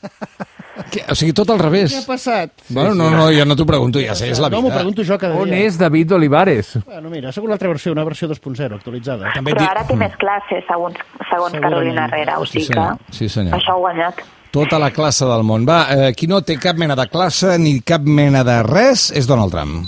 que, 0.91 1.03
o 1.09 1.15
sigui, 1.17 1.33
tot 1.33 1.49
al 1.49 1.59
revés. 1.59 1.91
Què 1.93 2.03
ha 2.03 2.07
passat? 2.07 2.51
Bueno, 2.69 2.93
no, 2.95 3.09
no, 3.09 3.27
jo 3.33 3.45
no 3.45 3.55
t'ho 3.57 3.65
pregunto, 3.65 3.99
ja 4.01 4.13
sé, 4.15 4.29
és 4.31 4.39
la 4.39 4.49
No, 4.49 4.61
m'ho 4.61 4.69
vida. 4.69 4.77
pregunto 4.81 5.03
jo 5.03 5.17
cada 5.17 5.35
On 5.35 5.49
dia. 5.49 5.63
és 5.65 5.77
David 5.77 6.11
Olivares? 6.13 6.77
Bueno, 6.85 7.09
mira, 7.09 7.31
sigut 7.31 7.49
l'altra 7.49 7.69
versió, 7.69 7.91
una 7.91 8.03
versió 8.03 8.27
2.0, 8.29 8.75
actualitzada. 8.75 9.31
També 9.35 9.53
Però 9.53 9.61
di- 9.65 9.69
ara 9.71 9.85
té 9.87 9.95
més 9.95 10.15
classe, 10.17 10.63
segons, 10.67 10.95
segons. 11.29 11.59
Carolina 11.61 12.05
Herrera, 12.05 12.39
o 12.39 12.45
Sí, 12.45 12.59
sigui 12.61 12.65
senyor. 12.73 12.97
que 12.97 13.13
Sí, 13.13 13.29
senyor. 13.29 13.57
això 13.59 13.73
ha 13.75 13.79
guanyat. 13.79 14.21
Tota 14.51 14.79
la 14.79 14.89
classe 14.91 15.25
del 15.25 15.43
món. 15.43 15.65
Va, 15.67 15.87
eh, 15.93 16.13
qui 16.15 16.25
no 16.27 16.41
té 16.41 16.57
cap 16.57 16.77
mena 16.77 16.95
de 16.95 17.07
classe 17.09 17.57
ni 17.59 17.81
cap 17.81 18.01
mena 18.01 18.43
de 18.43 18.63
res 18.63 19.11
és 19.11 19.27
Donald 19.27 19.51
Trump. 19.51 19.85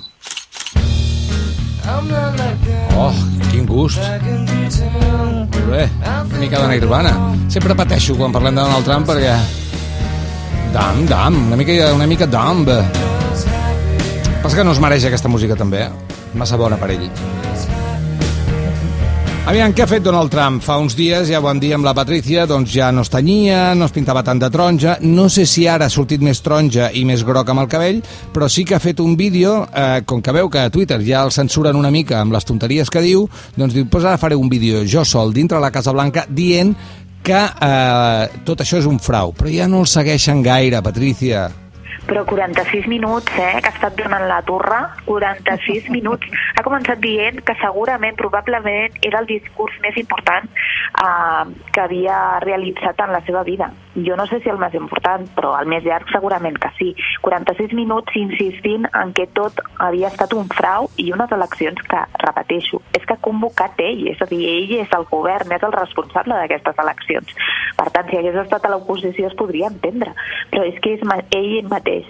Oh, 2.98 3.14
quin 3.52 3.66
gust. 3.66 3.98
Molt 4.00 5.70
bé, 5.72 5.90
mica 6.40 6.60
de 6.60 6.68
Nirvana. 6.72 7.12
Sempre 7.52 7.76
pateixo 7.76 8.16
quan 8.18 8.32
parlem 8.32 8.56
de 8.56 8.64
Donald 8.64 8.88
Trump 8.88 9.08
perquè... 9.10 9.36
Dam, 10.74 11.04
dam, 11.10 11.38
una 11.48 11.58
mica, 11.60 11.74
una 11.96 12.08
mica 12.08 12.28
dumb. 12.30 12.70
Passa 14.44 14.56
que 14.56 14.64
no 14.64 14.72
es 14.72 14.80
mereix 14.80 15.06
aquesta 15.10 15.32
música 15.32 15.58
també, 15.60 15.88
eh? 15.90 16.18
Massa 16.40 16.58
bona 16.62 16.78
per 16.80 16.94
ell. 16.96 17.10
Aviam, 19.50 19.72
què 19.74 19.82
ha 19.82 19.90
fet 19.90 20.04
Donald 20.06 20.30
Trump? 20.30 20.60
Fa 20.62 20.76
uns 20.78 20.94
dies, 20.94 21.26
ja 21.32 21.40
ho 21.40 21.42
vam 21.42 21.58
dir 21.58 21.72
amb 21.74 21.88
la 21.88 21.96
Patricia, 21.98 22.44
doncs 22.46 22.70
ja 22.70 22.92
no 22.94 23.02
es 23.02 23.10
tenyia, 23.10 23.72
no 23.74 23.88
es 23.90 23.94
pintava 23.96 24.22
tant 24.22 24.38
de 24.38 24.46
taronja. 24.54 25.00
No 25.02 25.24
sé 25.34 25.48
si 25.50 25.64
ara 25.66 25.88
ha 25.88 25.90
sortit 25.90 26.22
més 26.22 26.38
taronja 26.46 26.92
i 26.94 27.02
més 27.02 27.24
groc 27.26 27.50
amb 27.50 27.64
el 27.64 27.70
cabell, 27.72 27.98
però 28.30 28.46
sí 28.46 28.62
que 28.62 28.76
ha 28.78 28.82
fet 28.84 29.02
un 29.02 29.16
vídeo, 29.18 29.64
eh, 29.74 30.04
com 30.06 30.22
que 30.22 30.36
veu 30.38 30.52
que 30.54 30.68
a 30.68 30.70
Twitter 30.70 31.00
ja 31.02 31.24
el 31.26 31.34
censuren 31.34 31.80
una 31.80 31.90
mica 31.90 32.20
amb 32.20 32.36
les 32.38 32.46
tonteries 32.46 32.94
que 32.94 33.02
diu, 33.02 33.26
doncs 33.58 33.74
diu, 33.74 33.88
pues 33.90 34.06
ara 34.06 34.22
faré 34.22 34.38
un 34.38 34.54
vídeo 34.54 34.84
jo 34.86 35.02
sol 35.02 35.34
dintre 35.34 35.58
la 35.58 35.72
Casa 35.74 35.96
Blanca 35.98 36.28
dient 36.30 36.76
que 37.26 37.42
eh, 37.42 38.30
tot 38.46 38.62
això 38.62 38.78
és 38.78 38.86
un 38.86 39.02
frau. 39.02 39.34
Però 39.34 39.50
ja 39.50 39.66
no 39.66 39.82
el 39.82 39.90
segueixen 39.90 40.46
gaire, 40.46 40.84
Patricia. 40.86 41.48
Però 42.10 42.26
46 42.26 42.88
minuts, 42.90 43.32
eh, 43.38 43.60
que 43.62 43.70
ha 43.70 43.76
estat 43.76 43.98
donant 44.00 44.26
la 44.28 44.42
torre, 44.48 44.80
46 45.06 45.90
minuts. 45.96 46.26
Ha 46.58 46.66
començat 46.66 47.02
dient 47.04 47.44
que 47.46 47.58
segurament, 47.62 48.18
probablement, 48.18 48.98
era 49.06 49.22
el 49.22 49.30
discurs 49.30 49.78
més 49.86 50.00
important 50.02 50.50
eh, 50.50 51.44
que 51.70 51.86
havia 51.86 52.18
realitzat 52.46 53.06
en 53.06 53.14
la 53.14 53.22
seva 53.30 53.46
vida. 53.46 53.70
Jo 54.06 54.16
no 54.20 54.26
sé 54.28 54.40
si 54.44 54.50
el 54.50 54.60
més 54.62 54.76
important, 54.78 55.26
però 55.36 55.54
el 55.60 55.70
més 55.72 55.84
llarg 55.86 56.10
segurament 56.14 56.58
que 56.62 56.72
sí. 56.78 56.90
46 57.26 57.74
minuts 57.78 58.16
insistint 58.20 58.88
en 58.94 59.14
que 59.18 59.28
tot 59.38 59.60
havia 59.86 60.12
estat 60.12 60.34
un 60.38 60.50
frau 60.54 60.90
i 61.02 61.10
unes 61.16 61.32
eleccions 61.36 61.82
que, 61.90 62.02
repeteixo, 62.24 62.82
és 62.98 63.06
que 63.06 63.18
ha 63.18 63.24
convocat 63.26 63.80
ell, 63.84 64.06
és 64.14 64.22
a 64.22 64.30
dir, 64.30 64.42
ell 64.54 64.76
és 64.84 64.96
el 64.98 65.08
govern, 65.12 65.52
és 65.56 65.66
el 65.66 65.76
responsable 65.76 66.38
d'aquestes 66.38 66.82
eleccions. 66.86 67.36
Per 67.78 67.90
tant, 67.96 68.10
si 68.10 68.20
hagués 68.20 68.40
estat 68.44 68.66
a 68.66 68.74
l'oposició 68.74 69.30
es 69.30 69.38
podria 69.40 69.72
entendre, 69.72 70.16
però 70.52 70.66
és 70.68 70.80
que 70.84 70.98
és 70.98 71.06
ell 71.36 71.70
mateix. 71.70 72.08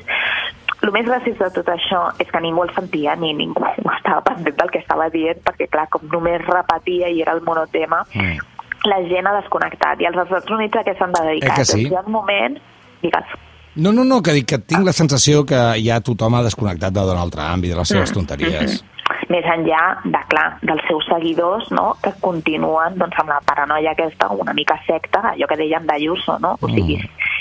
El 0.80 0.94
més 0.96 1.08
gràcies 1.10 1.36
de 1.36 1.50
tot 1.52 1.68
això 1.74 2.06
és 2.24 2.30
que 2.32 2.40
ningú 2.40 2.64
el 2.64 2.72
sentia 2.76 3.16
ni 3.20 3.34
ningú 3.36 3.66
estava 3.98 4.24
pendent 4.30 4.56
del 4.62 4.72
que 4.72 4.80
estava 4.80 5.10
dient, 5.12 5.42
perquè 5.44 5.68
clar, 5.72 5.90
com 5.92 6.08
només 6.12 6.46
repetia 6.48 7.12
i 7.12 7.22
era 7.26 7.36
el 7.36 7.44
monotema, 7.44 8.06
Mm. 8.16 8.59
La 8.88 9.02
gent 9.10 9.28
ha 9.28 9.36
desconnectat. 9.42 10.02
I 10.02 10.10
als 10.10 10.24
Estats 10.26 10.56
Units 10.56 10.80
a 10.80 10.86
què 10.88 10.96
s'han 11.00 11.16
de 11.16 11.26
dedicar? 11.28 11.54
Eh 11.54 11.60
que 11.60 11.66
sí? 11.66 11.84
Doncs 11.84 11.92
hi 11.92 12.00
ha 12.00 12.06
un 12.06 12.16
moment... 12.16 12.60
Digues. 13.00 13.36
No, 13.80 13.92
no, 13.96 14.04
no, 14.04 14.20
que 14.22 14.34
dic 14.36 14.48
que 14.50 14.58
tinc 14.60 14.84
la 14.84 14.92
sensació 14.96 15.46
que 15.48 15.60
ja 15.80 16.02
tothom 16.04 16.36
ha 16.36 16.44
desconnectat 16.44 16.92
de 16.92 17.04
Donald 17.08 17.32
Trump 17.32 17.64
i 17.64 17.72
de 17.72 17.78
les 17.80 17.94
seves 17.94 18.12
tonteries. 18.12 18.82
més 19.30 19.46
enllà 19.46 19.82
de, 20.04 20.22
clar, 20.32 20.48
dels 20.66 20.86
seus 20.90 21.06
seguidors, 21.10 21.70
no?, 21.76 21.94
que 22.04 22.12
continuen 22.24 22.98
doncs, 23.00 23.18
amb 23.22 23.32
la 23.34 23.40
paranoia 23.46 23.94
aquesta, 23.94 24.32
una 24.34 24.56
mica 24.58 24.80
secta, 24.88 25.22
allò 25.34 25.50
que 25.50 25.60
dèiem 25.60 25.86
d'Ayuso, 25.90 26.40
no? 26.42 26.56
O 26.62 26.70
sigui, 26.72 26.98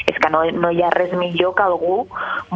és 0.08 0.16
que 0.16 0.30
no, 0.32 0.42
no 0.56 0.70
hi 0.72 0.82
ha 0.82 0.90
res 0.94 1.12
millor 1.18 1.54
que 1.56 1.64
algú 1.64 1.98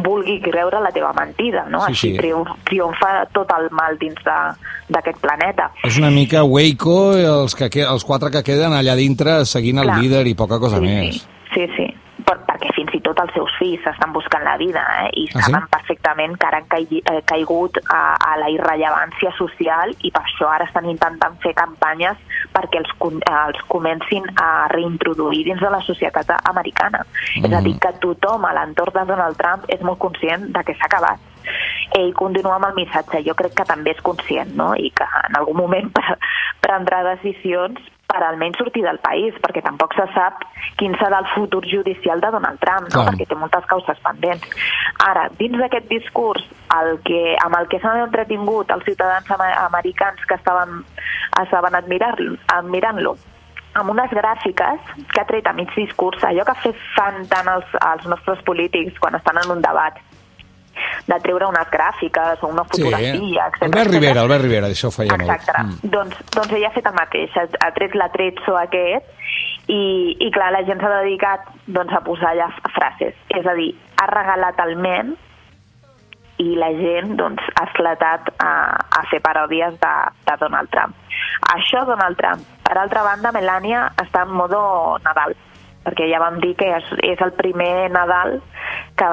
vulgui 0.05 0.39
creure 0.41 0.81
la 0.81 0.91
teva 0.95 1.13
mentida, 1.17 1.67
no? 1.69 1.83
Sí, 1.85 1.93
Així 1.93 2.11
sí. 2.13 2.17
triomf, 2.17 2.53
triomfa 2.69 3.11
tot 3.35 3.51
el 3.57 3.69
mal 3.75 3.99
dins 4.01 4.19
d'aquest 4.25 5.21
planeta. 5.21 5.69
És 5.85 5.99
una 6.01 6.11
mica 6.13 6.43
Waco, 6.43 7.13
els, 7.17 7.57
que, 7.57 7.69
els 7.85 8.07
quatre 8.07 8.33
que 8.33 8.43
queden 8.45 8.73
allà 8.73 8.97
dintre 8.99 9.43
seguint 9.49 9.83
el 9.83 9.91
Clar. 9.91 9.99
líder 10.01 10.25
i 10.31 10.37
poca 10.39 10.59
cosa 10.63 10.81
sí, 10.81 10.87
més. 10.89 11.21
Sí, 11.53 11.67
sí, 11.67 11.69
sí. 11.77 11.92
Per, 12.33 12.41
perquè 12.47 12.71
fins 12.73 12.93
i 12.97 13.01
tot 13.05 13.19
els 13.21 13.33
seus 13.35 13.53
fills 13.59 13.85
estan 13.89 14.13
buscant 14.15 14.43
la 14.45 14.55
vida 14.57 14.81
eh? 15.03 15.09
i 15.21 15.25
Ah, 15.33 15.43
saben 15.45 15.65
sí? 15.65 15.69
perfectament 15.73 16.35
que 16.39 16.47
ara 16.47 16.59
han 16.61 16.69
caigui, 16.71 17.01
eh, 17.09 17.21
caigut 17.29 17.77
a, 17.83 18.01
a 18.17 18.31
la 18.41 18.49
irrellevància 18.53 19.33
social 19.37 19.93
i 20.01 20.11
per 20.13 20.23
això 20.23 20.49
ara 20.49 20.65
estan 20.69 20.89
intentant 20.89 21.37
fer 21.43 21.53
campanyes 21.57 22.17
perquè 22.55 22.81
els, 22.81 22.93
eh, 23.03 23.35
els 23.35 23.61
comencin 23.69 24.25
a 24.41 24.67
reintroduir 24.73 25.43
dins 25.49 25.61
de 25.61 25.69
la 25.69 25.81
societat 25.85 26.33
americana. 26.49 27.03
Mm. 27.37 27.45
És 27.45 27.53
a 27.53 27.61
dir, 27.65 27.75
que 27.79 27.93
tothom 28.01 28.45
a 28.45 28.53
l'entorn 28.57 28.97
de 28.97 29.05
Donald 29.13 29.37
Trump 29.37 29.69
és 29.69 29.81
molt 29.85 30.01
conscient 30.01 30.49
de 30.55 30.65
que 30.65 30.77
s'ha 30.77 30.89
acabat. 30.89 31.21
Ell 31.99 32.13
continua 32.17 32.55
amb 32.57 32.69
el 32.71 32.77
missatge, 32.77 33.23
jo 33.27 33.35
crec 33.37 33.57
que 33.57 33.67
també 33.69 33.91
és 33.93 34.01
conscient, 34.01 34.53
no? 34.57 34.71
I 34.79 34.89
que 34.95 35.07
en 35.27 35.37
algun 35.37 35.59
moment 35.59 35.91
pre 35.97 36.17
prendrà 36.63 37.03
decisions 37.13 37.92
per 38.13 38.23
almenys 38.27 38.59
sortir 38.61 38.83
del 38.85 38.99
país, 39.03 39.35
perquè 39.43 39.63
tampoc 39.65 39.95
se 39.97 40.05
sap 40.13 40.45
quin 40.79 40.95
serà 41.01 41.19
el 41.23 41.29
futur 41.33 41.63
judicial 41.67 42.21
de 42.21 42.31
Donald 42.35 42.61
Trump, 42.61 42.87
no? 42.89 42.95
Clar. 42.95 43.07
perquè 43.09 43.27
té 43.29 43.39
moltes 43.39 43.67
causes 43.71 43.99
pendents. 44.05 44.47
Ara, 45.09 45.27
dins 45.41 45.57
d'aquest 45.59 45.89
discurs, 45.91 46.45
el 46.77 46.95
que, 47.07 47.35
amb 47.43 47.57
el 47.59 47.69
que 47.71 47.81
s'han 47.83 48.05
entretingut 48.05 48.71
els 48.73 48.85
ciutadans 48.87 49.29
americans 49.65 50.25
que 50.29 50.37
estaven, 50.39 50.81
estaven 51.41 51.75
admirar-lo, 51.81 52.37
admirant-lo, 52.55 53.17
amb 53.73 53.89
unes 53.89 54.11
gràfiques 54.13 54.95
que 55.11 55.21
ha 55.21 55.27
tret 55.29 55.47
a 55.49 55.53
mig 55.57 55.71
discurs, 55.75 56.21
allò 56.23 56.45
que 56.45 56.73
fan 56.95 57.23
tant 57.31 57.49
els, 57.49 57.77
els 57.81 58.09
nostres 58.09 58.41
polítics 58.45 58.99
quan 59.01 59.17
estan 59.17 59.41
en 59.41 59.57
un 59.57 59.63
debat, 59.65 59.97
de 61.07 61.19
treure 61.25 61.49
unes 61.49 61.71
gràfiques 61.73 62.43
o 62.43 62.51
una 62.51 62.63
Sí, 62.69 62.81
fotografia, 62.81 63.47
etc. 63.47 63.67
Albert 63.69 63.91
Rivera, 63.91 64.21
Albert 64.21 64.45
Rivera, 64.47 64.67
això 64.67 64.89
ho 64.89 64.95
feia 64.95 65.17
Exacte. 65.17 65.57
molt. 65.57 65.83
Mm. 65.83 65.91
Doncs, 65.95 66.21
doncs 66.35 66.53
ella 66.53 66.69
ha 66.69 66.77
fet 66.77 66.87
el 66.91 66.97
mateix, 66.99 67.37
ha, 67.37 67.47
ha 67.65 67.71
tret 67.75 67.95
l'atrezzo 67.99 68.57
aquest 68.59 69.11
i, 69.67 69.81
i 70.19 70.31
clar, 70.35 70.51
la 70.55 70.63
gent 70.67 70.81
s'ha 70.81 70.91
dedicat 71.01 71.45
doncs, 71.67 71.93
a 71.93 72.01
posar 72.05 72.33
allà 72.33 72.49
frases. 72.75 73.15
És 73.29 73.45
a 73.47 73.55
dir, 73.59 73.71
ha 74.01 74.09
regalat 74.11 74.59
el 74.65 74.75
ment 74.81 75.13
i 76.41 76.55
la 76.57 76.71
gent 76.75 77.15
doncs, 77.19 77.43
ha 77.55 77.67
esclatat 77.69 78.33
a, 78.41 78.51
a 78.99 79.03
fer 79.11 79.21
paròdies 79.23 79.77
de, 79.79 79.93
de 80.27 80.37
Donald 80.41 80.71
Trump. 80.73 80.95
Això 81.53 81.85
Donald 81.87 82.17
Trump. 82.19 82.43
Per 82.65 82.75
altra 82.79 83.03
banda, 83.05 83.31
Melania 83.35 83.85
està 84.01 84.25
en 84.25 84.33
modo 84.33 84.63
Nadal, 85.05 85.35
perquè 85.85 86.07
ja 86.09 86.21
vam 86.23 86.39
dir 86.43 86.55
que 86.59 86.69
és, 86.79 86.89
és 87.13 87.21
el 87.21 87.35
primer 87.37 87.91
Nadal 87.93 88.39
que, 88.97 89.09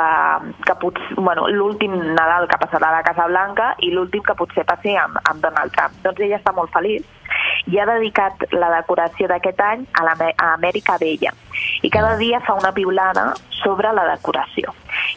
que 0.66 0.74
potser, 0.82 1.14
bueno, 1.16 1.46
l'últim 1.48 1.94
Nadal 2.14 2.48
que 2.50 2.58
passarà 2.60 2.90
a 2.90 2.98
la 2.98 3.06
Casa 3.06 3.26
Blanca 3.30 3.72
i 3.86 3.92
l'últim 3.94 4.24
que 4.26 4.36
potser 4.36 4.66
passi 4.68 4.96
amb, 4.96 5.16
amb 5.24 5.42
Donald 5.44 5.74
Trump. 5.76 5.96
Doncs 6.04 6.20
ella 6.26 6.40
està 6.40 6.52
molt 6.56 6.72
feliç 6.74 7.06
i 7.66 7.78
ha 7.78 7.86
dedicat 7.86 8.46
la 8.52 8.70
decoració 8.78 9.28
d'aquest 9.28 9.60
any 9.60 9.86
a, 10.00 10.04
la, 10.04 10.14
a 10.36 10.52
Amèrica 10.54 10.96
Vella 11.00 11.32
i 11.82 11.90
cada 11.90 12.16
dia 12.16 12.40
fa 12.40 12.54
una 12.54 12.70
piulada 12.72 13.34
sobre 13.60 13.90
la 13.92 14.04
decoració. 14.14 14.72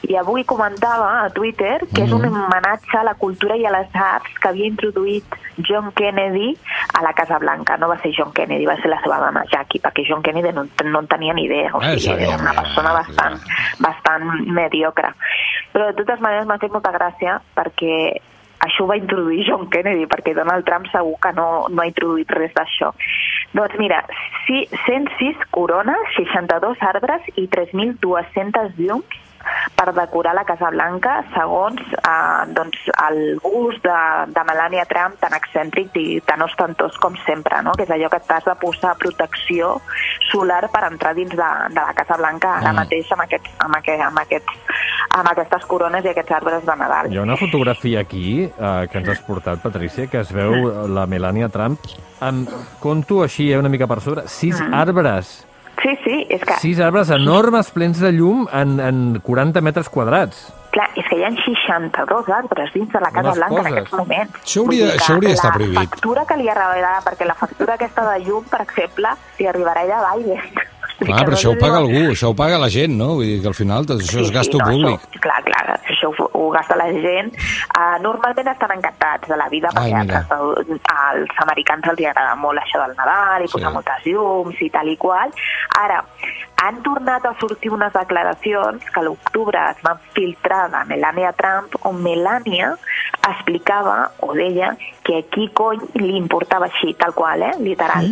I 0.09 0.17
avui 0.19 0.43
comentava 0.43 1.21
a 1.23 1.29
Twitter 1.31 1.77
que 1.93 2.03
és 2.03 2.11
un 2.11 2.25
homenatge 2.27 2.97
a 2.99 3.03
la 3.07 3.13
cultura 3.15 3.55
i 3.55 3.63
a 3.65 3.71
les 3.71 3.93
arts 3.95 4.33
que 4.41 4.49
havia 4.49 4.67
introduït 4.67 5.37
John 5.63 5.91
Kennedy 5.95 6.49
a 6.99 7.03
la 7.05 7.13
Casa 7.13 7.37
Blanca. 7.39 7.77
No 7.77 7.87
va 7.87 7.97
ser 8.01 8.11
John 8.17 8.33
Kennedy, 8.35 8.65
va 8.67 8.75
ser 8.81 8.91
la 8.91 8.99
seva 9.03 9.21
dona 9.23 9.45
Jackie, 9.51 9.79
perquè 9.79 10.03
John 10.09 10.23
Kennedy 10.25 10.51
no, 10.51 10.65
no 10.83 10.99
en 10.99 11.07
tenia 11.07 11.33
ni 11.33 11.45
idea. 11.47 11.71
O 11.73 11.79
Ah, 11.79 11.93
sigui, 11.95 12.25
era 12.27 12.35
una 12.41 12.53
persona 12.59 12.91
bastant, 12.97 13.39
bastant 13.79 14.27
mediocre. 14.51 15.13
Però 15.71 15.87
de 15.87 15.97
totes 16.01 16.19
maneres 16.19 16.45
m'ha 16.49 16.59
fet 16.59 16.71
molta 16.75 16.91
gràcia 16.91 17.39
perquè 17.55 17.95
això 18.65 18.85
ho 18.85 18.89
va 18.91 18.99
introduir 18.99 19.45
John 19.47 19.67
Kennedy, 19.73 20.07
perquè 20.11 20.35
Donald 20.37 20.67
Trump 20.67 20.87
segur 20.91 21.17
que 21.23 21.33
no, 21.37 21.47
no 21.69 21.83
ha 21.83 21.89
introduït 21.89 22.31
res 22.37 22.53
d'això. 22.57 22.91
Doncs 23.57 23.75
mira, 23.81 24.03
sí, 24.47 24.63
106 24.85 25.43
corones, 25.55 26.15
62 26.17 26.81
arbres 26.93 27.27
i 27.35 27.47
3.200 27.51 28.79
llums 28.79 29.19
per 29.75 29.93
decorar 29.95 30.33
la 30.35 30.45
Casa 30.47 30.69
Blanca 30.73 31.19
segons 31.33 31.81
eh, 31.97 32.43
doncs, 32.55 32.77
el 33.07 33.39
gust 33.43 33.83
de, 33.85 33.99
de 34.35 34.43
Melania 34.47 34.85
Trump 34.89 35.17
tan 35.21 35.35
excèntric 35.37 35.95
i 35.99 36.21
tan 36.27 36.41
ostentós 36.45 36.97
com 37.01 37.15
sempre, 37.25 37.61
no? 37.65 37.73
que 37.77 37.87
és 37.87 37.93
allò 37.93 38.09
que 38.11 38.21
t'has 38.27 38.45
de 38.47 38.55
posar 38.61 38.95
protecció 38.99 39.77
solar 40.31 40.67
per 40.73 40.85
entrar 40.89 41.13
dins 41.17 41.33
de, 41.33 41.51
de 41.73 41.81
la 41.81 41.93
Casa 41.97 42.19
Blanca 42.19 42.57
ara 42.59 42.73
Mm. 42.73 42.79
mateix 42.81 43.11
amb, 43.13 43.21
aquests, 43.25 43.51
amb, 43.59 43.75
aquest, 43.77 44.01
amb, 44.01 44.19
aquests, 44.19 44.79
amb 45.19 45.29
aquestes 45.29 45.65
corones 45.69 46.05
i 46.05 46.09
aquests 46.09 46.31
arbres 46.39 46.65
de 46.65 46.75
Nadal. 46.79 47.11
Hi 47.13 47.17
ha 47.17 47.25
una 47.25 47.37
fotografia 47.37 48.01
aquí 48.01 48.43
eh, 48.45 48.87
que 48.91 48.97
ens 48.97 49.09
has 49.09 49.21
portat, 49.27 49.61
Patricia, 49.61 50.07
que 50.07 50.21
es 50.23 50.31
veu 50.33 50.87
la 50.89 51.05
Melania 51.07 51.49
Trump 51.53 51.79
amb, 52.23 52.49
conto 52.81 53.21
així 53.23 53.51
eh, 53.51 53.59
una 53.59 53.69
mica 53.69 53.87
per 53.87 53.99
sobre, 54.01 54.27
sis 54.27 54.61
arbres. 54.71 55.43
Sí, 55.83 55.97
sí, 56.05 56.25
és 56.29 56.41
que, 56.47 56.53
Sis 56.61 56.79
arbres 56.79 57.09
enormes 57.11 57.69
plens 57.71 57.99
de 57.99 58.11
llum 58.13 58.47
en, 58.53 58.79
en 58.79 59.19
40 59.19 59.59
metres 59.61 59.89
quadrats. 59.89 60.53
clar, 60.73 60.87
és 60.97 61.05
que 61.05 61.17
hi 61.19 61.23
ha 61.23 61.29
62 61.45 62.29
arbres 62.33 62.71
dins 62.73 62.89
de 62.89 62.99
la 62.99 63.11
Casa 63.11 63.27
Unes 63.29 63.35
Blanca 63.37 63.53
en 63.53 63.57
coses. 63.59 63.71
aquests 63.73 63.93
moments. 63.93 64.33
Això 64.43 64.61
hauria- 64.63 64.93
això 64.95 65.13
hauria 65.13 65.29
d'estar 65.29 65.49
La 65.51 65.55
prohibit. 65.59 65.89
factura 65.91 66.25
que 66.25 66.37
li 66.37 66.47
arribarà, 66.49 66.93
perquè 67.05 67.25
la 67.27 67.35
factura 67.35 67.73
aquesta 67.75 68.09
de 68.13 68.19
llum, 68.25 68.43
per 68.49 68.61
exemple, 68.61 69.09
li 69.37 69.45
arribarà 69.45 69.81
a 69.81 69.83
ella 69.83 69.99
a 69.99 70.15
Biden. 70.15 70.39
Que 70.99 71.09
però 71.11 71.35
això 71.35 71.51
ho 71.53 71.57
paga 71.59 71.79
algú, 71.81 72.03
això 72.13 72.29
ho 72.31 72.35
paga 72.37 72.59
la 72.61 72.69
gent, 72.69 72.93
no? 72.97 73.15
Vull 73.17 73.25
dir 73.27 73.41
que 73.41 73.49
al 73.51 73.57
final 73.57 73.85
tot 73.89 73.99
això 74.03 74.21
és 74.23 74.31
gasto 74.31 74.59
no, 74.61 74.67
públic. 74.69 75.01
Això, 75.09 75.21
clar, 75.25 75.39
clar, 75.47 75.77
això 75.89 76.11
ho, 76.11 76.27
ho 76.39 76.49
gasta 76.53 76.77
la 76.79 76.87
gent. 76.93 77.33
Uh, 77.73 77.97
normalment 78.03 78.51
estan 78.53 78.75
encantats 78.77 79.27
de 79.27 79.37
la 79.39 79.49
vida 79.51 79.71
Ai, 79.75 79.91
perquè 79.91 80.21
als, 80.37 80.71
als 80.93 81.43
americans 81.47 81.89
els 81.91 82.05
agrada 82.05 82.35
molt 82.39 82.61
això 82.61 82.83
del 82.85 82.95
Nadal 82.99 83.45
i 83.45 83.51
posar 83.51 83.69
Sí. 83.69 83.75
moltes 83.79 84.05
llums 84.05 84.61
i 84.61 84.69
tal 84.69 84.87
i 84.91 84.97
qual. 84.97 85.31
Ara, 85.79 86.03
han 86.63 86.81
tornat 86.81 87.25
a 87.25 87.33
sortir 87.39 87.73
unes 87.75 87.91
declaracions 87.91 88.85
que 88.89 88.99
a 88.99 89.03
l'octubre 89.03 89.59
es 89.71 89.81
van 89.83 89.99
filtrar 90.15 90.69
de 90.71 90.83
Melania 90.87 91.33
Trump 91.33 91.75
on 91.89 91.99
Melania 92.03 92.69
explicava 93.29 93.97
o 94.19 94.31
deia 94.33 94.69
que 95.03 95.17
a 95.17 95.25
qui 95.33 95.49
cony 95.51 95.83
li 95.99 96.15
importava 96.15 96.69
així, 96.71 96.93
tal 96.95 97.11
qual, 97.17 97.43
eh? 97.43 97.51
literal, 97.59 98.07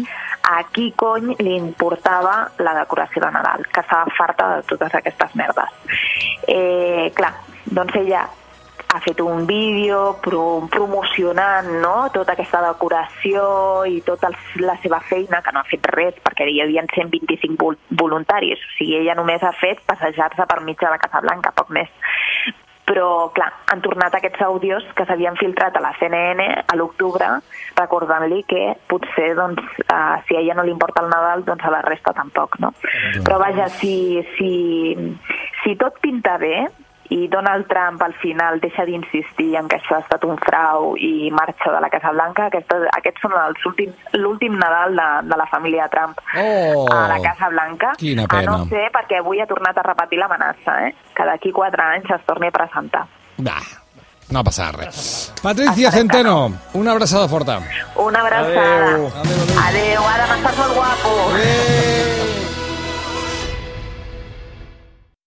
a 0.52 0.66
qui 0.74 0.90
cony 1.00 1.32
li 1.40 1.56
importava 1.56 2.36
la 2.60 2.76
decoració 2.82 3.24
de 3.24 3.32
Nadal, 3.32 3.64
que 3.72 3.86
estava 3.86 4.12
farta 4.18 4.50
de 4.58 4.68
totes 4.68 5.00
aquestes 5.00 5.36
merdes. 5.40 5.72
Eh, 6.48 7.08
clar, 7.16 7.34
doncs 7.72 7.96
ella 8.04 8.28
ha 8.94 9.00
fet 9.00 9.22
un 9.22 9.46
vídeo 9.48 10.18
pro 10.22 10.68
promocionant 10.70 11.70
no? 11.82 12.10
tota 12.14 12.34
aquesta 12.36 12.60
decoració 12.66 13.44
i 13.88 14.02
tota 14.04 14.32
la 14.60 14.76
seva 14.84 15.00
feina, 15.08 15.40
que 15.42 15.54
no 15.56 15.62
ha 15.62 15.70
fet 15.70 15.88
res 15.96 16.18
perquè 16.26 16.50
hi 16.50 16.60
havia 16.64 16.84
125 16.90 17.56
vol 17.62 17.78
voluntaris, 18.04 18.60
o 18.60 18.74
sigui, 18.78 18.98
ella 19.00 19.16
només 19.16 19.44
ha 19.44 19.54
fet 19.62 19.80
passejar-se 19.88 20.48
per 20.48 20.60
mig 20.66 20.80
de 20.80 20.92
la 20.92 21.00
Casa 21.00 21.24
Blanca, 21.24 21.54
poc 21.56 21.72
més. 21.72 21.88
Però, 22.92 23.30
clar, 23.32 23.48
han 23.72 23.80
tornat 23.80 24.16
aquests 24.18 24.42
àudios 24.44 24.84
que 24.98 25.06
s'havien 25.08 25.38
filtrat 25.40 25.78
a 25.78 25.84
la 25.84 25.94
CNN 26.00 26.44
a 26.68 26.76
l'octubre, 26.76 27.30
recordant-li 27.78 28.42
que 28.50 28.74
potser, 28.92 29.30
doncs, 29.38 29.64
uh, 29.86 30.18
si 30.28 30.36
a 30.36 30.42
ella 30.42 30.58
no 30.58 30.66
li 30.68 30.74
importa 30.74 31.06
el 31.06 31.12
Nadal, 31.14 31.46
doncs 31.48 31.64
a 31.64 31.72
la 31.72 31.84
resta 31.86 32.12
tampoc, 32.18 32.58
no? 32.60 32.74
Però, 33.24 33.40
vaja, 33.40 33.70
si, 33.80 34.20
si, 34.36 34.52
si 35.62 35.78
tot 35.80 36.02
pinta 36.04 36.36
bé, 36.42 36.66
i 37.12 37.28
Donald 37.28 37.68
Trump 37.68 38.02
al 38.06 38.14
final 38.22 38.62
deixa 38.64 38.86
d'insistir 38.88 39.50
en 39.60 39.68
que 39.68 39.76
això 39.82 39.98
ha 39.98 40.04
estat 40.06 40.24
un 40.24 40.38
frau 40.40 40.94
i 40.96 41.28
marxa 41.36 41.74
de 41.74 41.82
la 41.84 41.90
Casa 41.92 42.12
Blanca. 42.16 42.46
Aquesta, 42.48 42.78
aquests 42.98 43.22
són 43.26 43.36
els 43.36 43.66
últims, 43.68 43.94
l'últim 44.16 44.56
Nadal 44.58 44.96
de, 44.96 45.08
de 45.28 45.38
la 45.42 45.48
família 45.52 45.90
Trump 45.92 46.18
Oh, 46.40 46.86
a 46.88 47.02
la 47.12 47.20
Casa 47.22 47.50
Blanca. 47.52 47.92
quina 48.00 48.24
A 48.24 48.32
pena. 48.32 48.56
no 48.58 48.66
ser 48.72 48.88
perquè 48.96 49.20
avui 49.20 49.42
ha 49.44 49.48
tornat 49.50 49.78
a 49.78 49.84
repetir 49.90 50.20
l'amenaça, 50.24 50.78
eh? 50.88 50.96
que 51.16 51.28
d'aquí 51.28 51.52
quatre 51.52 51.84
anys 51.84 52.10
es 52.16 52.24
torni 52.26 52.48
a 52.48 52.52
presentar. 52.56 53.04
Va, 53.44 53.58
no 54.32 54.40
ha 54.40 54.44
passat 54.48 54.76
res. 54.80 55.34
Patricia 55.44 55.92
Centeno, 55.92 56.38
una 56.80 56.92
abraçada 56.96 57.28
forta. 57.28 57.60
Una 58.00 58.22
abraçada. 58.22 58.88
Adéu. 58.96 59.12
Adéu, 59.68 60.02
Adam, 60.16 60.38
estàs 60.40 60.58
molt 60.64 60.74
guapo. 60.80 61.14
Adéu. 61.36 62.51